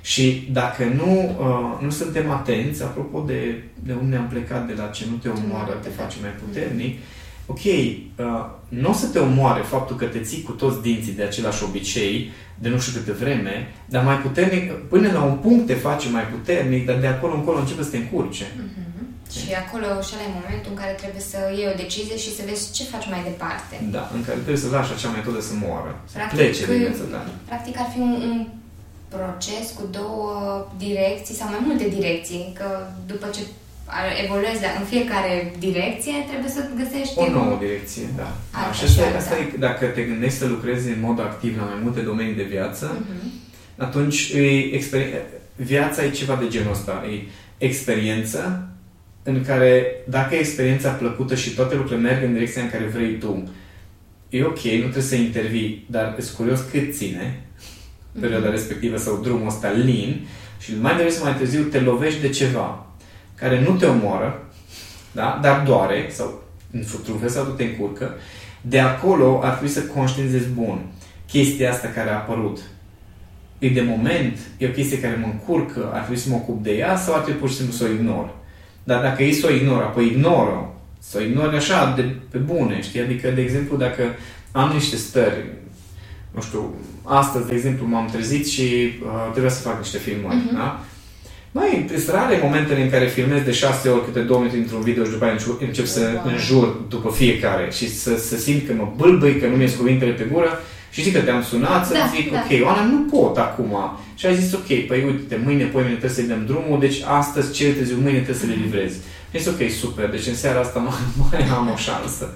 [0.00, 4.86] Și dacă nu, uh, nu suntem atenți, apropo de, de unde am plecat, de la
[4.86, 6.98] ce nu te omoară, te face mai puternic,
[7.46, 11.22] ok, uh, nu o să te omoare faptul că te ții cu toți dinții de
[11.22, 15.74] același obicei, de nu știu câte vreme, dar mai puternic, până la un punct te
[15.74, 18.44] face mai puternic, dar de acolo încolo începe să te încurce.
[18.44, 18.89] Mm-hmm.
[19.38, 22.42] Și acolo și ăla e momentul în care trebuie să iei o decizie și să
[22.48, 23.74] vezi ce faci mai departe.
[23.96, 27.06] Da, în care trebuie să lași acea metodă să moară, să practic, plece din viața
[27.12, 27.20] ta.
[27.50, 28.38] Practic ar fi un, un
[29.14, 30.32] proces cu două
[30.86, 32.68] direcții sau mai multe direcții, că
[33.12, 33.42] după ce
[34.24, 37.18] evoluezi în fiecare direcție, trebuie să găsești...
[37.18, 38.30] O nouă direcție, da.
[38.76, 39.16] și asta, da.
[39.16, 42.42] asta e, dacă te gândești să lucrezi în mod activ la mai multe domenii de
[42.54, 43.28] viață, uh-huh.
[43.76, 45.22] atunci îi exper-
[45.56, 47.04] viața e ceva de genul ăsta.
[47.12, 47.26] E
[47.58, 48.69] experiență
[49.22, 53.18] în care, dacă e experiența plăcută și toate lucrurile merg în direcția în care vrei
[53.18, 53.50] tu,
[54.28, 57.44] e ok, nu trebuie să intervii, dar e curios cât ține
[58.20, 58.50] perioada mm-hmm.
[58.50, 60.26] respectivă sau drumul ăsta lin
[60.58, 62.86] și mai devreme sau mai târziu te lovești de ceva
[63.34, 64.46] care nu te omoară,
[65.12, 65.38] da?
[65.42, 68.14] dar doare sau într-un fel sau te încurcă,
[68.60, 70.86] de acolo ar trebui să conștientizezi bun
[71.30, 72.58] chestia asta care a apărut.
[73.58, 76.72] E de moment, e o chestie care mă încurcă, ar trebui să mă ocup de
[76.72, 78.34] ea sau ar trebui pur și simplu să o ignor.
[78.90, 82.82] Dar dacă ei să o ignor, apoi ignoră, să o ignori așa, de, pe bune,
[82.82, 83.00] știi?
[83.00, 84.02] Adică, de exemplu, dacă
[84.52, 85.44] am niște stări,
[86.30, 90.54] nu știu, astăzi, de exemplu, m-am trezit și uh, trebuia să fac niște filmări, uh-huh.
[90.54, 90.84] da?
[91.52, 95.04] Mai sunt rare momentele în care filmez de șase ori câte două minute într-un video
[95.04, 96.32] și după aia încep să wow.
[96.32, 100.28] înjur după fiecare și să, să simt că mă bâlbâi, că nu mi-e cuvintele pe
[100.32, 102.38] gură și știi că te-am sunat să da, zic, da.
[102.38, 103.76] ok, Oana, nu pot acum.
[104.14, 107.52] Și ai zis, ok, păi uite, mâine, poi mâine trebuie să-i dăm drumul, deci astăzi,
[107.52, 108.62] cel târziu, mâine trebuie să le mhm.
[108.62, 108.98] livrezi.
[109.30, 110.98] Și zis, ok, super, deci în seara asta mai,
[111.30, 112.34] mai am o șansă.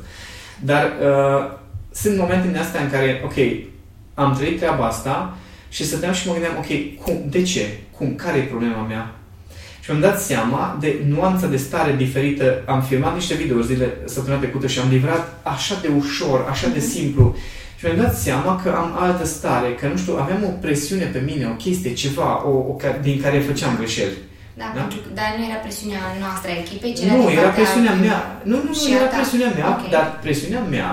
[0.60, 1.50] Dar uh,
[1.92, 3.34] sunt momente din astea în care, ok,
[4.14, 5.36] am trăit treaba asta
[5.68, 7.78] și stăteam și mă gândeam, ok, cum, de ce?
[7.90, 8.14] Cum?
[8.14, 9.14] Care e problema mea?
[9.80, 12.62] Și mi-am dat seama de nuanța de stare diferită.
[12.66, 16.78] Am filmat niște videouri zile săptămâna trecută și am livrat așa de ușor, așa de
[16.78, 16.88] mhm.
[16.88, 17.36] simplu.
[17.84, 21.22] Și mi-am dat seama că am altă stare, că nu știu, aveam o presiune pe
[21.28, 24.16] mine, o chestie, ceva, o, o, din care făceam greșeli.
[24.60, 24.80] Da, da?
[24.80, 28.40] Pentru, dar nu era presiunea noastră a echipei, ci Nu, era presiunea mea.
[28.42, 29.90] Nu, nu, nu, era presiunea mea, okay.
[29.90, 30.90] dar presiunea mea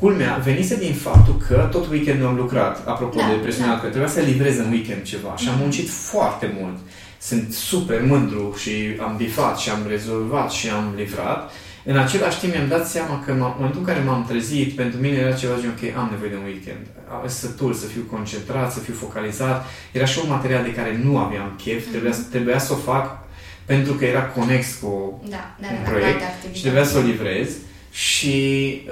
[0.00, 3.80] Culmea, venise din faptul că tot weekendul am lucrat, apropo da, de presiunea, da.
[3.80, 5.62] că trebuia să livrez în weekend ceva și am mhm.
[5.62, 6.76] muncit foarte mult.
[7.20, 11.50] Sunt super mândru și am bifat și am rezolvat și am livrat.
[11.88, 15.16] În același timp mi-am dat seama că în momentul în care m-am trezit, pentru mine
[15.16, 16.86] era ceva de ok, am nevoie de un weekend.
[17.10, 19.66] Am sătul să fiu concentrat, să fiu focalizat.
[19.92, 21.90] Era și un material de care nu aveam chef, mm-hmm.
[21.90, 23.18] trebuia, trebuia să o fac
[23.64, 26.22] pentru că era conex cu da, da, un da, proiect
[26.52, 27.48] și trebuia să o livrez.
[27.90, 28.34] Și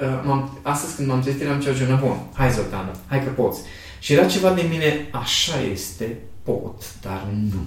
[0.03, 3.61] uh, m-am, astăzi când m-am trezit eram ceva genul, bun, hai Zoltana, hai că poți.
[3.99, 7.63] Și era ceva de mine, așa este, pot, dar nu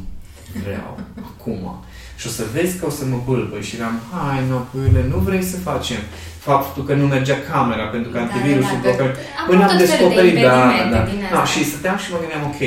[0.64, 1.84] vreau acum.
[2.20, 5.18] Și o să vezi că o să mă bâlbăi și eram, hai, no, pâine, nu
[5.18, 6.02] vrei să facem
[6.50, 9.10] faptul că nu mergea camera pentru că da, antivirusul da, da, da.
[9.48, 11.46] Până am descoperit, de da, da, da.
[11.46, 12.62] și stăteam și mă gândeam, ok,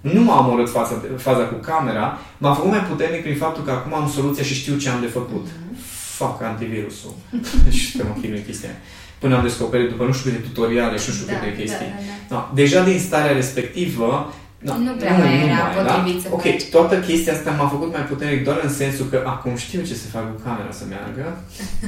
[0.00, 0.94] nu m-a omorât faza,
[1.28, 4.76] faza cu camera, m-a făcut mai puternic prin faptul că acum am soluția și știu
[4.76, 5.46] ce am de făcut.
[5.48, 5.76] Mm-hmm.
[6.20, 7.14] Fac antivirusul.
[7.76, 8.74] și să mă chinui chestia
[9.22, 11.86] Până am descoperit, după nu știu câte tutoriale și nu știu da, câte chestii.
[11.86, 12.34] Da, da, da.
[12.34, 12.50] Da.
[12.54, 14.74] Deja din starea respectivă, da.
[14.74, 16.28] Nu prea nu, mai era mai, potrivit da?
[16.28, 16.64] să Ok, faci.
[16.64, 20.06] toată chestia asta m-a făcut mai puternic doar în sensul că acum știu ce să
[20.06, 21.26] fac cu camera să meargă.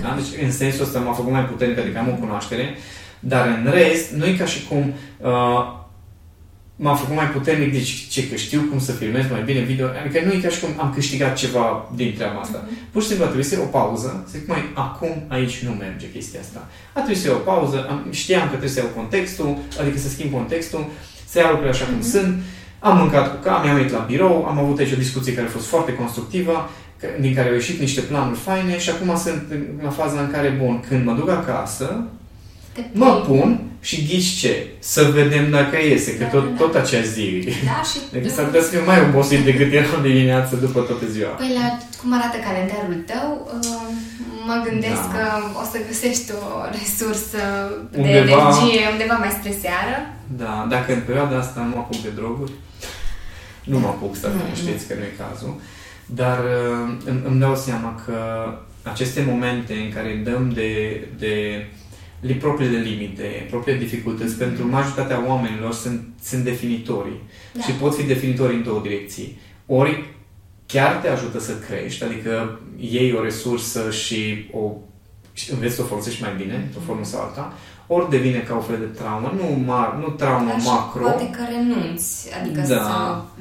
[0.03, 0.17] Da?
[0.19, 2.75] Deci în sensul ăsta m-a făcut mai puternic, adică am o cunoaștere.
[3.21, 5.83] Dar în rest, nu e ca și cum uh,
[6.77, 10.25] m-a făcut mai puternic, deci ce, că știu cum să filmez mai bine video, adică
[10.25, 12.65] nu e ca și cum am câștigat ceva din treaba asta.
[12.65, 12.93] Mm-hmm.
[12.93, 15.71] Pur și simplu a trebuit să iau o pauză, să zic, mai acum aici nu
[15.71, 16.69] merge chestia asta.
[16.93, 20.09] A trebuit să iau o pauză, am, știam că trebuie să iau contextul, adică să
[20.09, 20.87] schimb contextul,
[21.29, 21.89] să iau lucrurile așa mm-hmm.
[21.89, 22.09] cum mhm.
[22.09, 22.43] sunt,
[22.89, 25.57] am mâncat cu cam, am venit la birou, am avut aici o discuție care a
[25.57, 26.71] fost foarte constructivă,
[27.21, 29.43] din care au ieșit niște planuri faine și acum sunt
[29.83, 32.05] la faza în care, bun, când mă duc acasă,
[32.93, 33.49] mă pun
[33.81, 34.55] și ghici ce?
[34.79, 36.57] Să vedem dacă iese, că da, tot, da.
[36.63, 37.29] tot acea zi.
[37.71, 37.99] Da, și...
[38.25, 41.33] Deci s-ar putea să fiu mai obosit decât eram dimineață după toată ziua.
[41.41, 41.67] Păi la
[42.01, 43.89] cum arată calendarul tău, uh,
[44.49, 45.13] mă gândesc da.
[45.15, 45.23] că
[45.63, 46.45] o să găsești o
[46.77, 47.41] resursă
[47.97, 49.97] undeva, de energie undeva mai spre seară.
[50.43, 52.53] Da, dacă în perioada asta nu mă apuc de droguri,
[53.65, 55.61] nu mă apuc să mm, știți că nu e cazul.
[56.07, 58.15] Dar uh, îmi, îmi dau seama că
[58.83, 61.09] aceste momente în care dăm de,
[62.21, 67.21] de propriile limite, propriile dificultăți, mm pentru majoritatea oamenilor sunt, sunt definitorii.
[67.53, 67.63] Da.
[67.63, 69.39] Și pot fi definitorii în două direcții.
[69.67, 70.05] Ori
[70.67, 74.73] chiar te ajută să crești, adică iei o resursă și o
[75.35, 77.53] și înveți să o folosești mai bine, într-o formă sau alta,
[77.87, 81.03] ori devine ca o fel de traumă, nu, mar, nu traumă Dar macro.
[81.03, 82.67] poate că renunți, adică da.
[82.67, 82.87] să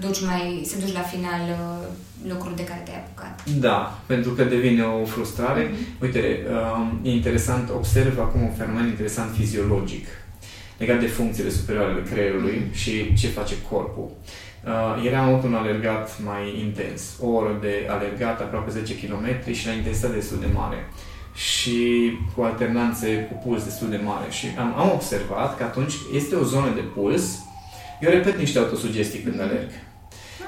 [0.07, 1.87] duci mai, să duci la final uh,
[2.27, 3.43] lucruri de care te-ai apucat.
[3.59, 5.69] Da, pentru că devine o frustrare.
[5.69, 6.01] Mm-hmm.
[6.01, 6.39] Uite,
[6.77, 10.07] um, e interesant, observ acum un fenomen interesant fiziologic
[10.77, 12.75] legat de funcțiile superioare ale creierului mm-hmm.
[12.75, 14.11] și ce face corpul.
[14.65, 19.73] Uh, eram un alergat mai intens, o oră de alergat, aproape 10 km și la
[19.73, 20.87] intensitate destul de mare
[21.33, 24.31] și cu alternanțe cu puls destul de mare.
[24.31, 27.23] Și am, am observat că atunci este o zonă de puls,
[28.01, 29.69] eu repet niște autosugestii când alerg.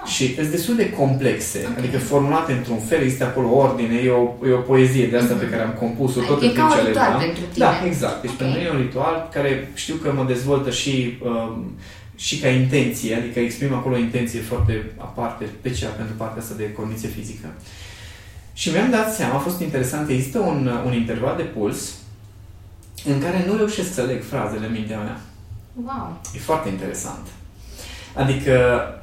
[0.03, 0.09] Ah.
[0.09, 1.75] Și sunt destul de complexe, okay.
[1.77, 5.35] adică formulate într-un fel, există acolo o ordine, e o, e o poezie de asta
[5.35, 5.39] mm-hmm.
[5.39, 8.21] pe care am compus-o tot adică în timp ce Da, exact.
[8.21, 8.41] Deci okay.
[8.41, 11.57] pentru mine e un ritual care știu că mă dezvoltă și uh,
[12.15, 16.71] și ca intenție, adică exprim acolo o intenție foarte aparte, special pentru partea asta de
[16.71, 17.47] condiție fizică.
[18.55, 21.93] Și mi-am dat seama, a fost interesant, există un, un interval de puls
[23.05, 25.19] în care nu reușesc să leg frazele în mintea mea.
[25.85, 26.21] Wow!
[26.35, 27.25] E foarte interesant.
[28.13, 28.53] Adică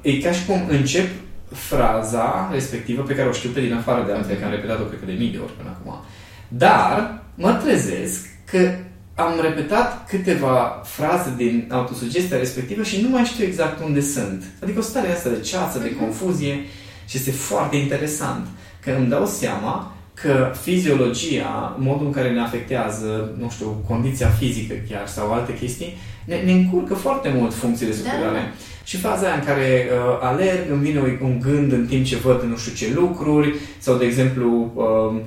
[0.02, 1.08] e ca și cum încep
[1.52, 4.40] fraza respectivă pe care o știu pe din afară de altele, mm-hmm.
[4.40, 6.04] că am repetat-o cred că de mii de ori până acum.
[6.48, 8.74] Dar mă trezesc că
[9.14, 14.44] am repetat câteva fraze din autosugestia respectivă și nu mai știu exact unde sunt.
[14.62, 16.04] Adică o stare asta de ceață, de mhm.
[16.04, 16.64] confuzie
[17.06, 18.46] și este foarte interesant
[18.84, 24.74] că îmi dau seama că fiziologia, modul în care ne afectează, nu știu, condiția fizică
[24.88, 28.38] chiar sau alte chestii, ne, ne încurcă foarte mult funcțiile superiore.
[28.38, 28.52] Da.
[28.84, 32.42] Și faza aia în care uh, alerg, îmi vine un gând în timp ce văd
[32.42, 35.20] nu știu ce lucruri, sau, de exemplu, uh,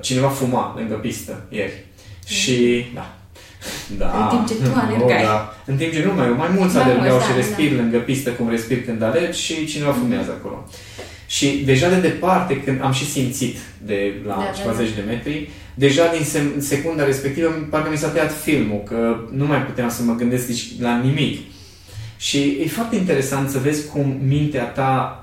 [0.00, 1.72] cineva fuma lângă pistă ieri.
[1.72, 2.36] Mm.
[2.36, 3.14] Și, da,
[3.98, 4.06] da.
[4.20, 5.22] În timp ce tu alergai.
[5.22, 5.54] da.
[5.64, 7.76] În timp ce nu mai, mai mulți mai alergau și da, respir da.
[7.76, 10.00] lângă pistă cum respir când alergi și cineva mm.
[10.00, 10.68] fumează acolo.
[11.36, 15.02] Și deja de departe, când am și simțit de la da, ceva da, zeci de
[15.06, 16.24] metri, deja din
[16.58, 20.80] secunda respectivă, parcă mi s-a tăiat filmul, că nu mai puteam să mă gândesc nici
[20.80, 21.38] la nimic.
[22.16, 25.16] Și e foarte interesant să vezi cum mintea ta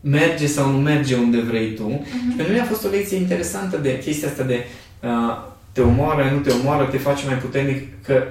[0.00, 1.90] merge sau nu merge unde vrei tu.
[1.90, 2.36] Uh-huh.
[2.36, 4.64] Pentru mine a fost o lecție interesantă de chestia asta de
[5.02, 5.08] uh,
[5.72, 8.22] te omoară, nu te omoară, te face mai puternic, că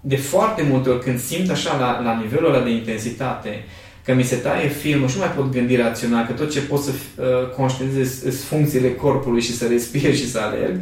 [0.00, 3.64] de foarte multe ori când simt așa la, la nivelul ăla de intensitate,
[4.10, 6.80] că mi se taie filmul și nu mai pot gândi rațional, că tot ce pot
[6.82, 10.80] să uh, conștientizez sunt funcțiile corpului și să respir și să alerg,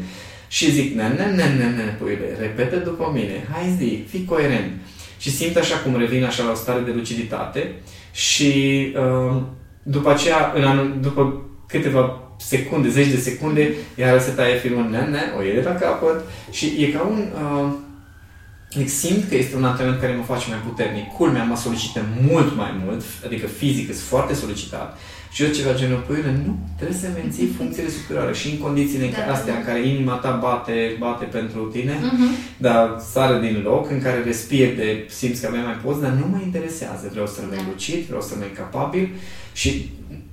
[0.48, 4.70] și zic, ne, ne, ne, ne, ne, puiule, repetă după mine, hai zi, fii coerent.
[5.18, 7.72] Și simt așa cum revin așa la o stare de luciditate
[8.12, 8.52] și
[8.96, 9.42] uh,
[9.82, 15.00] după aceea, în anul, după câteva secunde, zeci de secunde, iar se taie filmul, ne,
[15.00, 16.24] ne, o iei de la capăt.
[16.50, 17.24] Și e ca un...
[17.34, 17.72] Uh,
[18.86, 21.06] simt că este un antrenament care mă face mai puternic.
[21.12, 22.00] Culmea mă solicită
[22.30, 24.98] mult mai mult, adică fizic sunt foarte solicitat.
[25.30, 29.32] Și eu ceva genul, păi, nu, trebuie să menții funcțiile superioare și în condițiile da,
[29.32, 29.58] astea da.
[29.58, 32.56] în care inima ta bate, bate pentru tine, uh-huh.
[32.56, 36.26] dar sare din loc, în care respiri de simți că abia mai poți, dar nu
[36.26, 37.08] mă interesează.
[37.10, 37.64] Vreau să rămân da.
[37.68, 39.08] lucid, vreau să rămân capabil
[39.52, 39.90] și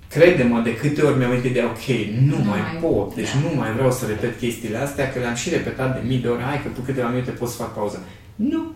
[0.10, 1.88] crede-mă, de câte ori mi-am uitat de ok,
[2.30, 3.40] nu, nu mai, mai pot, deci da.
[3.44, 6.42] nu mai vreau să repet chestiile astea, că le-am și repetat de mii de ori,
[6.42, 8.00] hai că tu câteva minute poți să fac pauză.
[8.36, 8.72] Nu.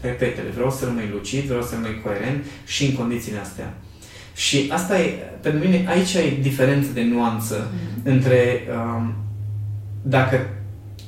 [0.00, 3.74] Repetele, vreau să rămâi lucid, vreau să rămâi coerent și în condițiile astea.
[4.34, 8.12] Și asta e, pentru mine, aici e diferență de nuanță mm.
[8.12, 9.14] între um,
[10.02, 10.48] dacă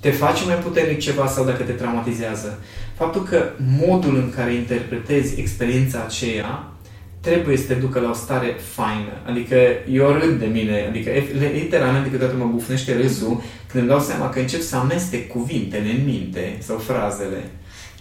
[0.01, 2.59] te face mai puternic ceva sau dacă te traumatizează.
[2.95, 3.45] Faptul că
[3.87, 6.73] modul în care interpretezi experiența aceea
[7.21, 9.13] trebuie să te ducă la o stare faină.
[9.27, 9.57] Adică
[9.91, 11.11] eu râd de mine, adică
[11.53, 16.05] literalmente câteodată mă bufnește râsul când îmi dau seama că încep să amestec cuvintele în
[16.05, 17.51] minte sau frazele.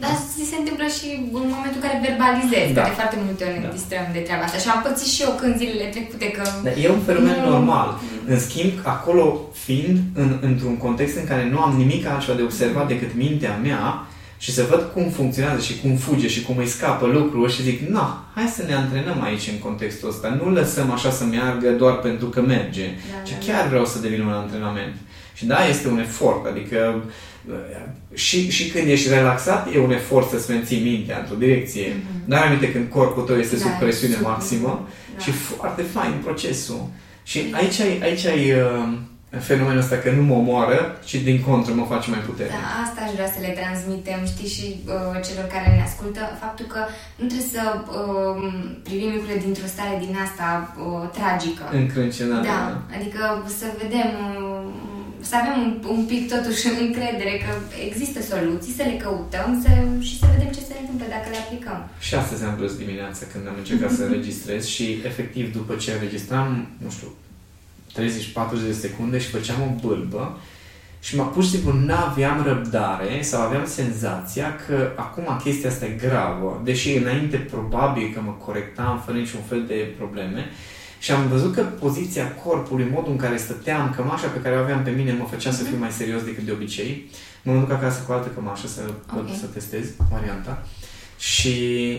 [0.03, 1.07] Dar ți se întâmplă și
[1.43, 2.81] în momentul în care verbalizezi, da.
[2.81, 3.75] că de foarte multe ori ne da.
[3.77, 4.59] distrăm de treaba asta.
[4.63, 6.43] Și am pățit și eu când zilele trecute că...
[6.65, 7.49] Da, e un fenomen nu...
[7.53, 7.89] normal.
[8.31, 9.25] În schimb, acolo
[9.65, 13.85] fiind în, într-un context în care nu am nimic altceva de observat decât mintea mea,
[14.43, 17.89] și să văd cum funcționează și cum fuge și cum îi scapă lucruri și zic,
[17.89, 17.99] nu,
[18.35, 20.39] hai să ne antrenăm aici în contextul ăsta.
[20.43, 23.69] Nu lăsăm așa să meargă doar pentru că merge, da, ci da, chiar da.
[23.69, 24.95] vreau să devin un antrenament.
[25.33, 27.03] Și da, este un efort, adică
[28.13, 31.87] și, și când ești relaxat, e un efort să-ți menții mintea într-o direcție.
[31.87, 32.25] Mm-hmm.
[32.25, 34.29] Dar aminte când corpul tău este da, sub presiune super.
[34.29, 35.23] maximă da.
[35.23, 36.87] și foarte fain procesul.
[37.23, 38.97] Și aici ai, aici ai uh,
[39.39, 42.55] fenomenul ăsta că nu mă omoară, ci din contră mă face mai puternic.
[42.55, 46.65] Da, asta aș vrea să le transmitem, știi, și uh, celor care ne ascultă, faptul
[46.73, 46.81] că
[47.19, 48.35] nu trebuie să uh,
[48.87, 51.63] privim lucrurile dintr-o stare din asta uh, tragică.
[51.81, 52.47] Încrâncenată.
[52.51, 53.21] Da, da, adică
[53.59, 57.51] să vedem, uh, să avem un, un pic totuși încredere că
[57.87, 59.69] există soluții, să le căutăm să,
[60.07, 61.79] și să vedem ce se întâmplă dacă le aplicăm.
[61.99, 66.47] Și astăzi am plâns dimineața când am încercat să înregistrez și efectiv după ce înregistram,
[66.83, 67.09] nu știu,
[67.97, 70.39] 30-40 de secunde și făceam o bâlbă
[70.99, 76.07] și mă pur și simplu n-aveam răbdare sau aveam senzația că acum chestia asta e
[76.07, 80.49] gravă, deși înainte probabil că mă corectam fără niciun fel de probleme
[81.01, 84.83] și am văzut că poziția corpului, modul în care stăteam, cămașa pe care o aveam
[84.83, 87.09] pe mine mă făcea să fiu mai serios decât de obicei.
[87.43, 88.81] Mă duc acasă cu altă cămașă să,
[89.17, 89.37] okay.
[89.39, 90.63] să testez varianta.
[91.17, 91.57] Și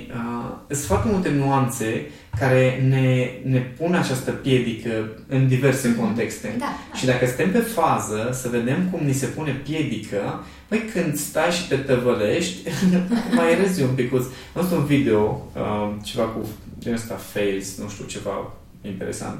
[0.08, 4.90] uh, sunt foarte multe nuanțe care ne, ne pun această piedică
[5.28, 5.98] în diverse mhm.
[5.98, 6.54] contexte.
[6.58, 6.96] Da, da.
[6.96, 11.50] Și dacă suntem pe fază, să vedem cum ni se pune piedică, păi când stai
[11.50, 12.68] și te tăvălești,
[13.36, 14.24] mai rezi un picuț.
[14.24, 18.52] Am văzut un video, uh, ceva cu din ăsta, fails, nu știu, ceva
[18.82, 19.38] interesant,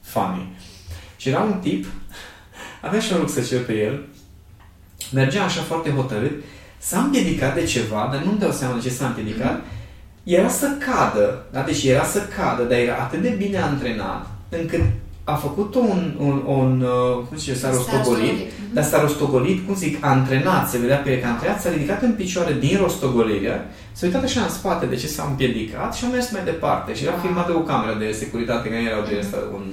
[0.00, 0.56] funny.
[1.16, 1.86] Și era un tip,
[2.80, 4.06] avea și un rucsăcel pe el,
[5.12, 6.44] mergea așa foarte hotărât,
[6.78, 9.76] s-a împiedicat de ceva, dar nu-mi dau seama de ce s-a împiedicat, mm-hmm
[10.28, 11.62] era să cadă, da?
[11.62, 14.80] deci era să cadă, dar era atât de bine antrenat încât
[15.30, 18.74] a făcut un, un, un uh, cum zice, s-a rostogolit, mhm.
[18.74, 22.56] dar s-a rostogolit, cum zic, antrenat, se vedea pe că antrenat, s-a ridicat în picioare
[22.60, 26.42] din rostogolire, s-a uitat așa în spate de ce s-a împiedicat și a mers mai
[26.44, 29.64] departe și era filmat de o cameră de securitate, că nu erau de asta un...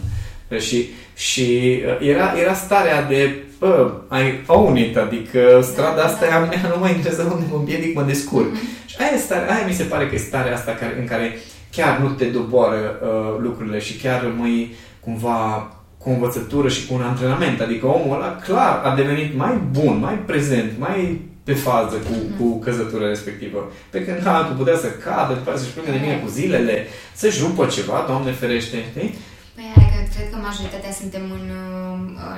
[0.59, 6.25] Și, și uh, era, era starea de bă, I own it, adică strada da, asta
[6.25, 6.39] da, da.
[6.39, 8.51] mea nu mă interesează unde mă împiedic, mă descurc.
[8.51, 8.85] Mm-hmm.
[8.85, 11.37] Și aia, e stare, aia mi se pare că e starea asta care, în care
[11.75, 14.75] chiar nu te doboară uh, lucrurile și chiar rămâi
[15.05, 17.61] cumva cu învățătură și cu un antrenament.
[17.61, 22.37] Adică omul ăla clar a devenit mai bun, mai prezent, mai pe fază cu, mm-hmm.
[22.37, 23.71] cu căzătura respectivă.
[23.89, 27.41] Pe când altul putea să cadă, după aceea să-și plângă de mine cu zilele, să-și
[27.41, 29.09] rupă ceva, Doamne ferește, știi?
[29.55, 31.45] Păi, adică, cred că majoritatea suntem în,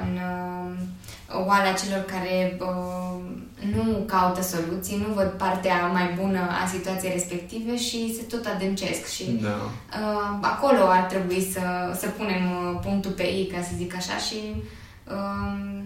[0.02, 0.12] în
[1.48, 3.20] oala celor care uh,
[3.74, 9.08] nu caută soluții, nu văd partea mai bună a situației respective și se tot adâncesc
[9.08, 9.48] și da.
[9.48, 14.18] uh, acolo ar trebui să, să punem uh, punctul pe ei, ca să zic așa,
[14.18, 14.40] și
[15.04, 15.82] uh,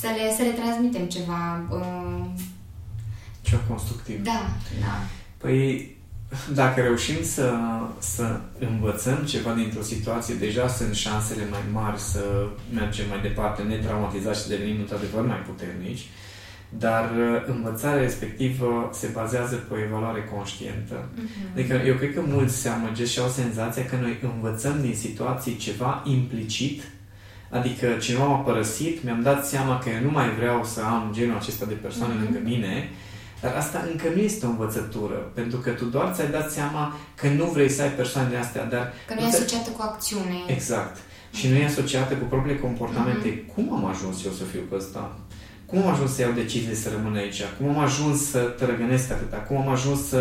[0.00, 2.24] să, le, să le transmitem ceva uh,
[3.40, 4.24] ceva constructiv.
[4.24, 5.00] Da, da.
[5.36, 5.96] Păi
[6.54, 7.54] dacă reușim să,
[7.98, 14.38] să învățăm ceva dintr-o situație, deja sunt șansele mai mari să mergem mai departe, netraumatizați
[14.38, 16.06] și să devenim într-adevăr mai puternici,
[16.68, 20.94] dar uh, învățarea respectivă se bazează pe o evaluare conștientă.
[20.94, 21.52] Uh-huh.
[21.52, 25.56] Adică eu cred că mulți se amăgesc și au senzația că noi învățăm din situații
[25.56, 26.82] ceva implicit,
[27.50, 31.36] adică cineva m-a părăsit, mi-am dat seama că eu nu mai vreau să am genul
[31.36, 32.22] acesta de persoane uh-huh.
[32.22, 32.90] lângă mine,
[33.40, 37.28] dar asta încă nu este o învățătură, pentru că tu doar ți-ai dat seama că
[37.28, 38.92] nu vrei să ai persoanele astea, dar...
[39.06, 40.38] Că nu e asociată cu acțiune.
[40.46, 40.96] Exact.
[41.32, 43.28] Și nu e asociată cu propriile comportamente.
[43.28, 43.54] Mm-hmm.
[43.54, 45.18] Cum am ajuns eu să fiu pe ăsta?
[45.68, 47.40] Cum am ajuns să iau decizii să rămân aici?
[47.56, 49.36] Cum am ajuns să tărăgănesc atâta?
[49.36, 50.20] Cum am ajuns să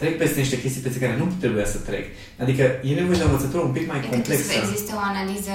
[0.00, 2.04] trec peste niște chestii pe care nu trebuia să trec?
[2.42, 4.50] Adică e nevoie de o învățătură un pic mai e complexă.
[4.52, 5.54] Să existe o analiză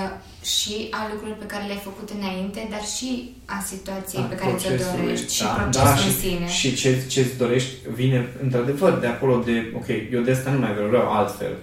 [0.54, 3.10] și a lucrurilor pe care le-ai făcut înainte, dar și
[3.56, 6.48] a situației a pe care ți-o dorești și da, procesul da, în sine.
[6.58, 10.60] Și, și ce, ce-ți dorești vine într-adevăr de acolo de, ok, eu de asta nu
[10.64, 11.54] mai vreau, vreau altfel.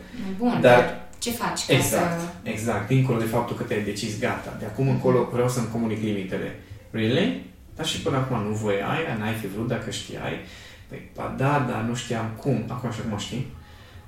[0.41, 0.85] Bun, dar, dar
[1.25, 1.61] ce faci?
[1.79, 2.27] Exact, să...
[2.55, 2.85] exact.
[2.93, 6.49] Dincolo de faptul că te-ai decis, gata, de acum încolo vreau să-mi comunic limitele.
[6.91, 7.55] Really?
[7.77, 10.37] Dar și până acum nu voiai, n-ai fi vrut dacă știai.
[10.89, 12.65] Păi, ba da, dar nu știam cum.
[12.69, 13.47] Acum și acum știi.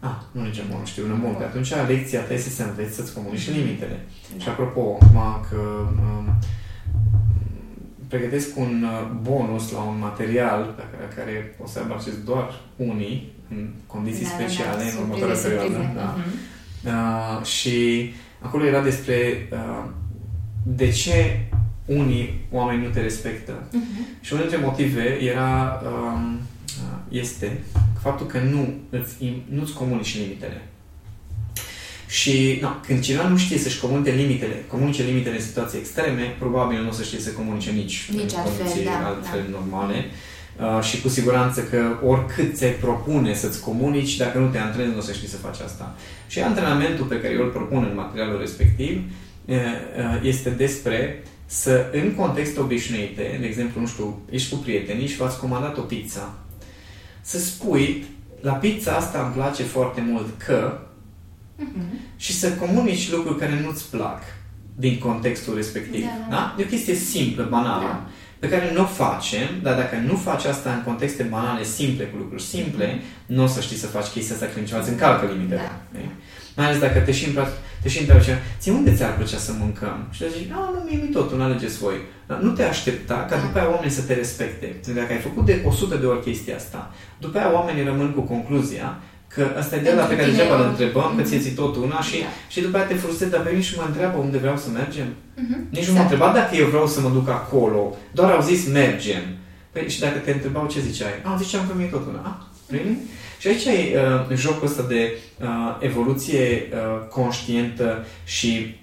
[0.00, 1.34] Ah, nu mergem nu știu, nu bun.
[1.38, 4.06] Pe atunci lecția ta este să înveți să-ți comunici limitele.
[4.36, 4.42] Da.
[4.42, 6.38] Și apropo, acum că um,
[8.08, 12.60] pregătesc un uh, bonus la un material pe care, care o să aibă acces doar
[12.76, 15.92] unii în condiții da, speciale da, da, în următoarea perioadă.
[15.94, 16.16] Da.
[16.16, 16.56] Uh-huh.
[16.84, 18.10] Uh, și
[18.40, 19.84] acolo era despre uh,
[20.62, 21.46] de ce
[21.89, 23.53] unii oameni nu te respectă.
[23.53, 24.20] Uh-huh.
[24.20, 26.41] Și unul dintre motive era, um,
[27.09, 27.61] este
[28.03, 29.14] faptul că nu îți,
[29.49, 30.62] nu-ți comunici limitele.
[32.09, 36.82] Și no, când cineva nu știe să-și comunice limitele, comunice limitele în situații extreme, probabil
[36.82, 39.59] nu o să știe să comunice nici, nici în condiții da, altfel da.
[39.59, 40.05] normale.
[40.61, 44.99] Uh, și cu siguranță că oricât ți-ai propune să-ți comunici, dacă nu te antrenezi, nu
[44.99, 45.97] o să știi să faci asta.
[46.26, 49.03] Și antrenamentul pe care eu îl propun în materialul respectiv
[49.45, 55.07] uh, uh, este despre să, în contexte obișnuite, de exemplu, nu știu, ești cu prietenii
[55.07, 56.34] și v-ați comandat o pizza,
[57.20, 58.05] să spui,
[58.40, 60.78] la pizza asta îmi place foarte mult că,
[61.59, 62.16] uh-huh.
[62.16, 64.22] și să comunici lucruri care nu-ți plac
[64.76, 66.05] din contextul respectiv.
[66.05, 66.26] Da?
[66.30, 66.55] da?
[66.59, 68.07] E o chestie simplă, banală, da.
[68.38, 72.16] pe care nu o facem, dar dacă nu faci asta în contexte banale, simple, cu
[72.16, 73.26] lucruri simple, uh-huh.
[73.26, 75.61] nu o să știi să faci chestia asta când cineva îți încalcă limitele.
[75.92, 76.01] Da.
[76.57, 77.49] Mai ales dacă te și îmbraci
[77.83, 78.24] te și întreabă
[78.59, 79.99] ție unde ți-ar plăcea să mâncăm?
[80.11, 81.97] Și te zici, nu, nu, mie mi totul, nu alegeți voi.
[82.26, 84.76] Dar nu te aștepta ca după aia oamenii să te respecte.
[84.95, 88.99] Dacă ai făcut de 100 de ori chestia asta, după aia oamenii rămân cu concluzia
[89.35, 92.18] că asta e de la pe care degeaba îl întrebăm, că ți-e tot una și,
[92.20, 92.26] da.
[92.49, 95.07] și după aia te frustrezi, dar pe mine și mă întreabă unde vreau să mergem.
[95.07, 95.61] Uh-huh.
[95.70, 95.89] Nici exact.
[95.89, 99.22] nu m-a întrebat dacă eu vreau să mă duc acolo, doar au zis mergem.
[99.72, 101.16] Păi și dacă te întrebau ce ziceai?
[101.24, 102.22] Am ziceam că mi-e tot una.
[102.31, 102.39] Ah,
[102.70, 102.96] really?
[103.38, 103.98] Și aici e
[104.30, 108.76] uh, jocul ăsta de uh, evoluție uh, conștientă și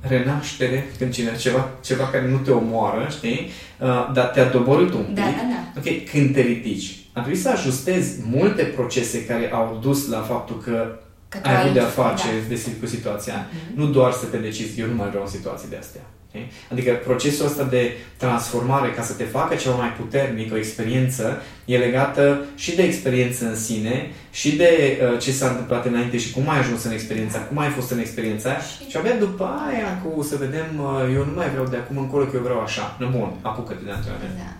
[0.00, 3.50] renaștere, când cine ceva, ceva care nu te omoară, știi?
[3.80, 5.36] Uh, dar te-a doborât un da, pic.
[5.36, 5.80] Da, da, da.
[5.80, 6.98] Ok, când te ridici.
[7.12, 10.98] Ar trebui să ajustezi multe procese care au dus la faptul că,
[11.28, 12.54] că ai avut de-a face da.
[12.54, 13.48] de, cu situația.
[13.48, 13.74] Mm-hmm.
[13.74, 16.02] Nu doar să te decizi, eu nu mai vreau o situație de astea.
[16.34, 16.50] Okay?
[16.72, 21.78] Adică procesul ăsta de transformare ca să te facă ceva mai puternic, o experiență, e
[21.78, 24.70] legată și de experiență în sine și de
[25.02, 27.98] uh, ce s-a întâmplat înainte și cum ai ajuns în experiența, cum ai fost în
[27.98, 31.76] experiența și, și abia după aia cu să vedem, uh, eu nu mai vreau de
[31.76, 32.96] acum încolo că eu vreau așa.
[32.98, 34.36] Nu, bun, apucă-te de antrenament.
[34.36, 34.52] Da.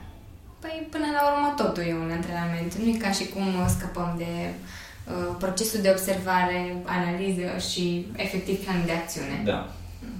[0.61, 2.75] Păi, până la urmă, totul e un antrenament.
[2.75, 3.47] Nu e ca și cum
[3.77, 9.37] scăpăm de uh, procesul de observare, analiză și, efectiv, plan de acțiune.
[9.45, 9.75] Da.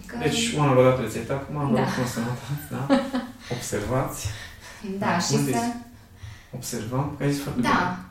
[0.07, 0.17] Că...
[0.23, 1.81] Deci, una la dată rețeta, acum am da.
[1.81, 2.21] cum să
[2.71, 2.87] da?
[3.57, 4.27] Observați.
[4.99, 5.59] Da, da și să...
[6.55, 8.09] Observăm, că ai zis foarte Da, bine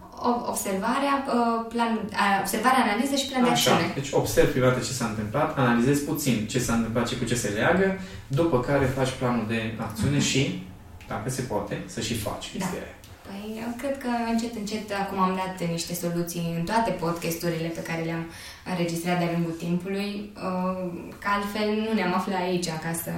[0.54, 2.10] observarea, uh, plan,
[2.40, 3.92] observarea, analiză și plan de acțiune.
[3.94, 7.48] Deci observi prima ce s-a întâmplat, analizezi puțin ce s-a întâmplat și cu ce se
[7.48, 10.32] leagă, după care faci planul de acțiune uh-huh.
[10.32, 10.64] și,
[11.08, 12.58] dacă se poate, să și faci da.
[12.58, 12.99] chestia da.
[13.30, 17.88] Păi, eu cred că încet, încet, acum am dat niște soluții în toate podcasturile pe
[17.90, 18.26] care le-am
[18.72, 20.12] înregistrat de-a lungul timpului,
[20.48, 20.82] uh,
[21.22, 23.14] că altfel nu ne-am aflat aici ca să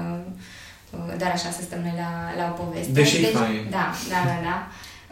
[0.96, 2.92] uh, doar așa să stăm noi la, la o poveste.
[2.92, 3.32] Deși deci,
[3.78, 4.58] Da, da, da, da.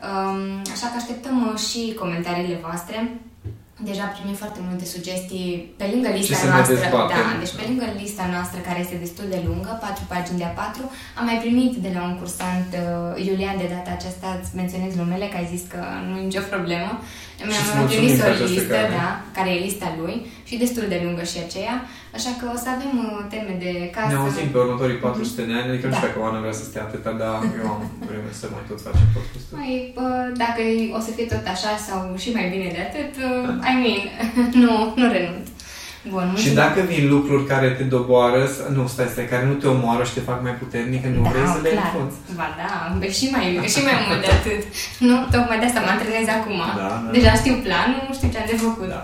[0.10, 0.42] Um,
[0.74, 2.98] așa că așteptăm uh, și comentariile voastre.
[3.84, 6.76] Deja primim foarte multe sugestii pe lângă lista noastră.
[7.14, 10.54] Da, deci pe lângă lista noastră care este destul de lungă, patru pagini de a
[10.62, 10.84] patru,
[11.20, 15.26] am mai primit de la un cursant, uh, Iulian, de data aceasta, îți menționez numele,
[15.30, 16.92] că ai zis că nu e nicio problemă.
[17.48, 18.94] Mi-am trimis o listă, care...
[19.00, 20.16] da, care e lista lui
[20.50, 21.76] și destul de lungă și aceea.
[22.18, 24.12] Așa că o să avem uh, teme de casă.
[24.14, 25.90] Ne auzim pe următorii 400 de ani, adică da.
[25.90, 28.80] nu știu dacă Oana vrea să stea atâta, dar eu am vreme să mai tot
[28.88, 29.54] facem podcastul.
[29.58, 29.72] Mai,
[30.44, 30.62] dacă
[30.98, 34.04] o să fie tot așa sau și mai bine de atât, uh, I mean,
[34.64, 35.48] nu, nu renunț.
[36.14, 38.42] Bun, și dacă vin lucruri care te doboară,
[38.76, 41.48] nu, stai, stai, care nu te omoară și te fac mai puternic, nu da, vrei
[41.56, 42.18] să le înfrunți.
[42.40, 42.72] Ba da,
[43.18, 44.62] și mai, și mai mult de atât.
[45.10, 46.60] Nu, tocmai de asta mă antrenez acum.
[46.82, 48.90] Da, da, Deja știu planul, știu ce am de făcut.
[48.96, 49.02] Da.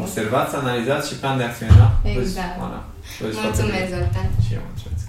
[0.00, 1.88] Observați, analizați și plan de acțiune, da?
[2.14, 2.56] Exact.
[3.44, 4.28] Mulțumesc, Zoltan.
[4.44, 5.05] Și eu mulțumesc.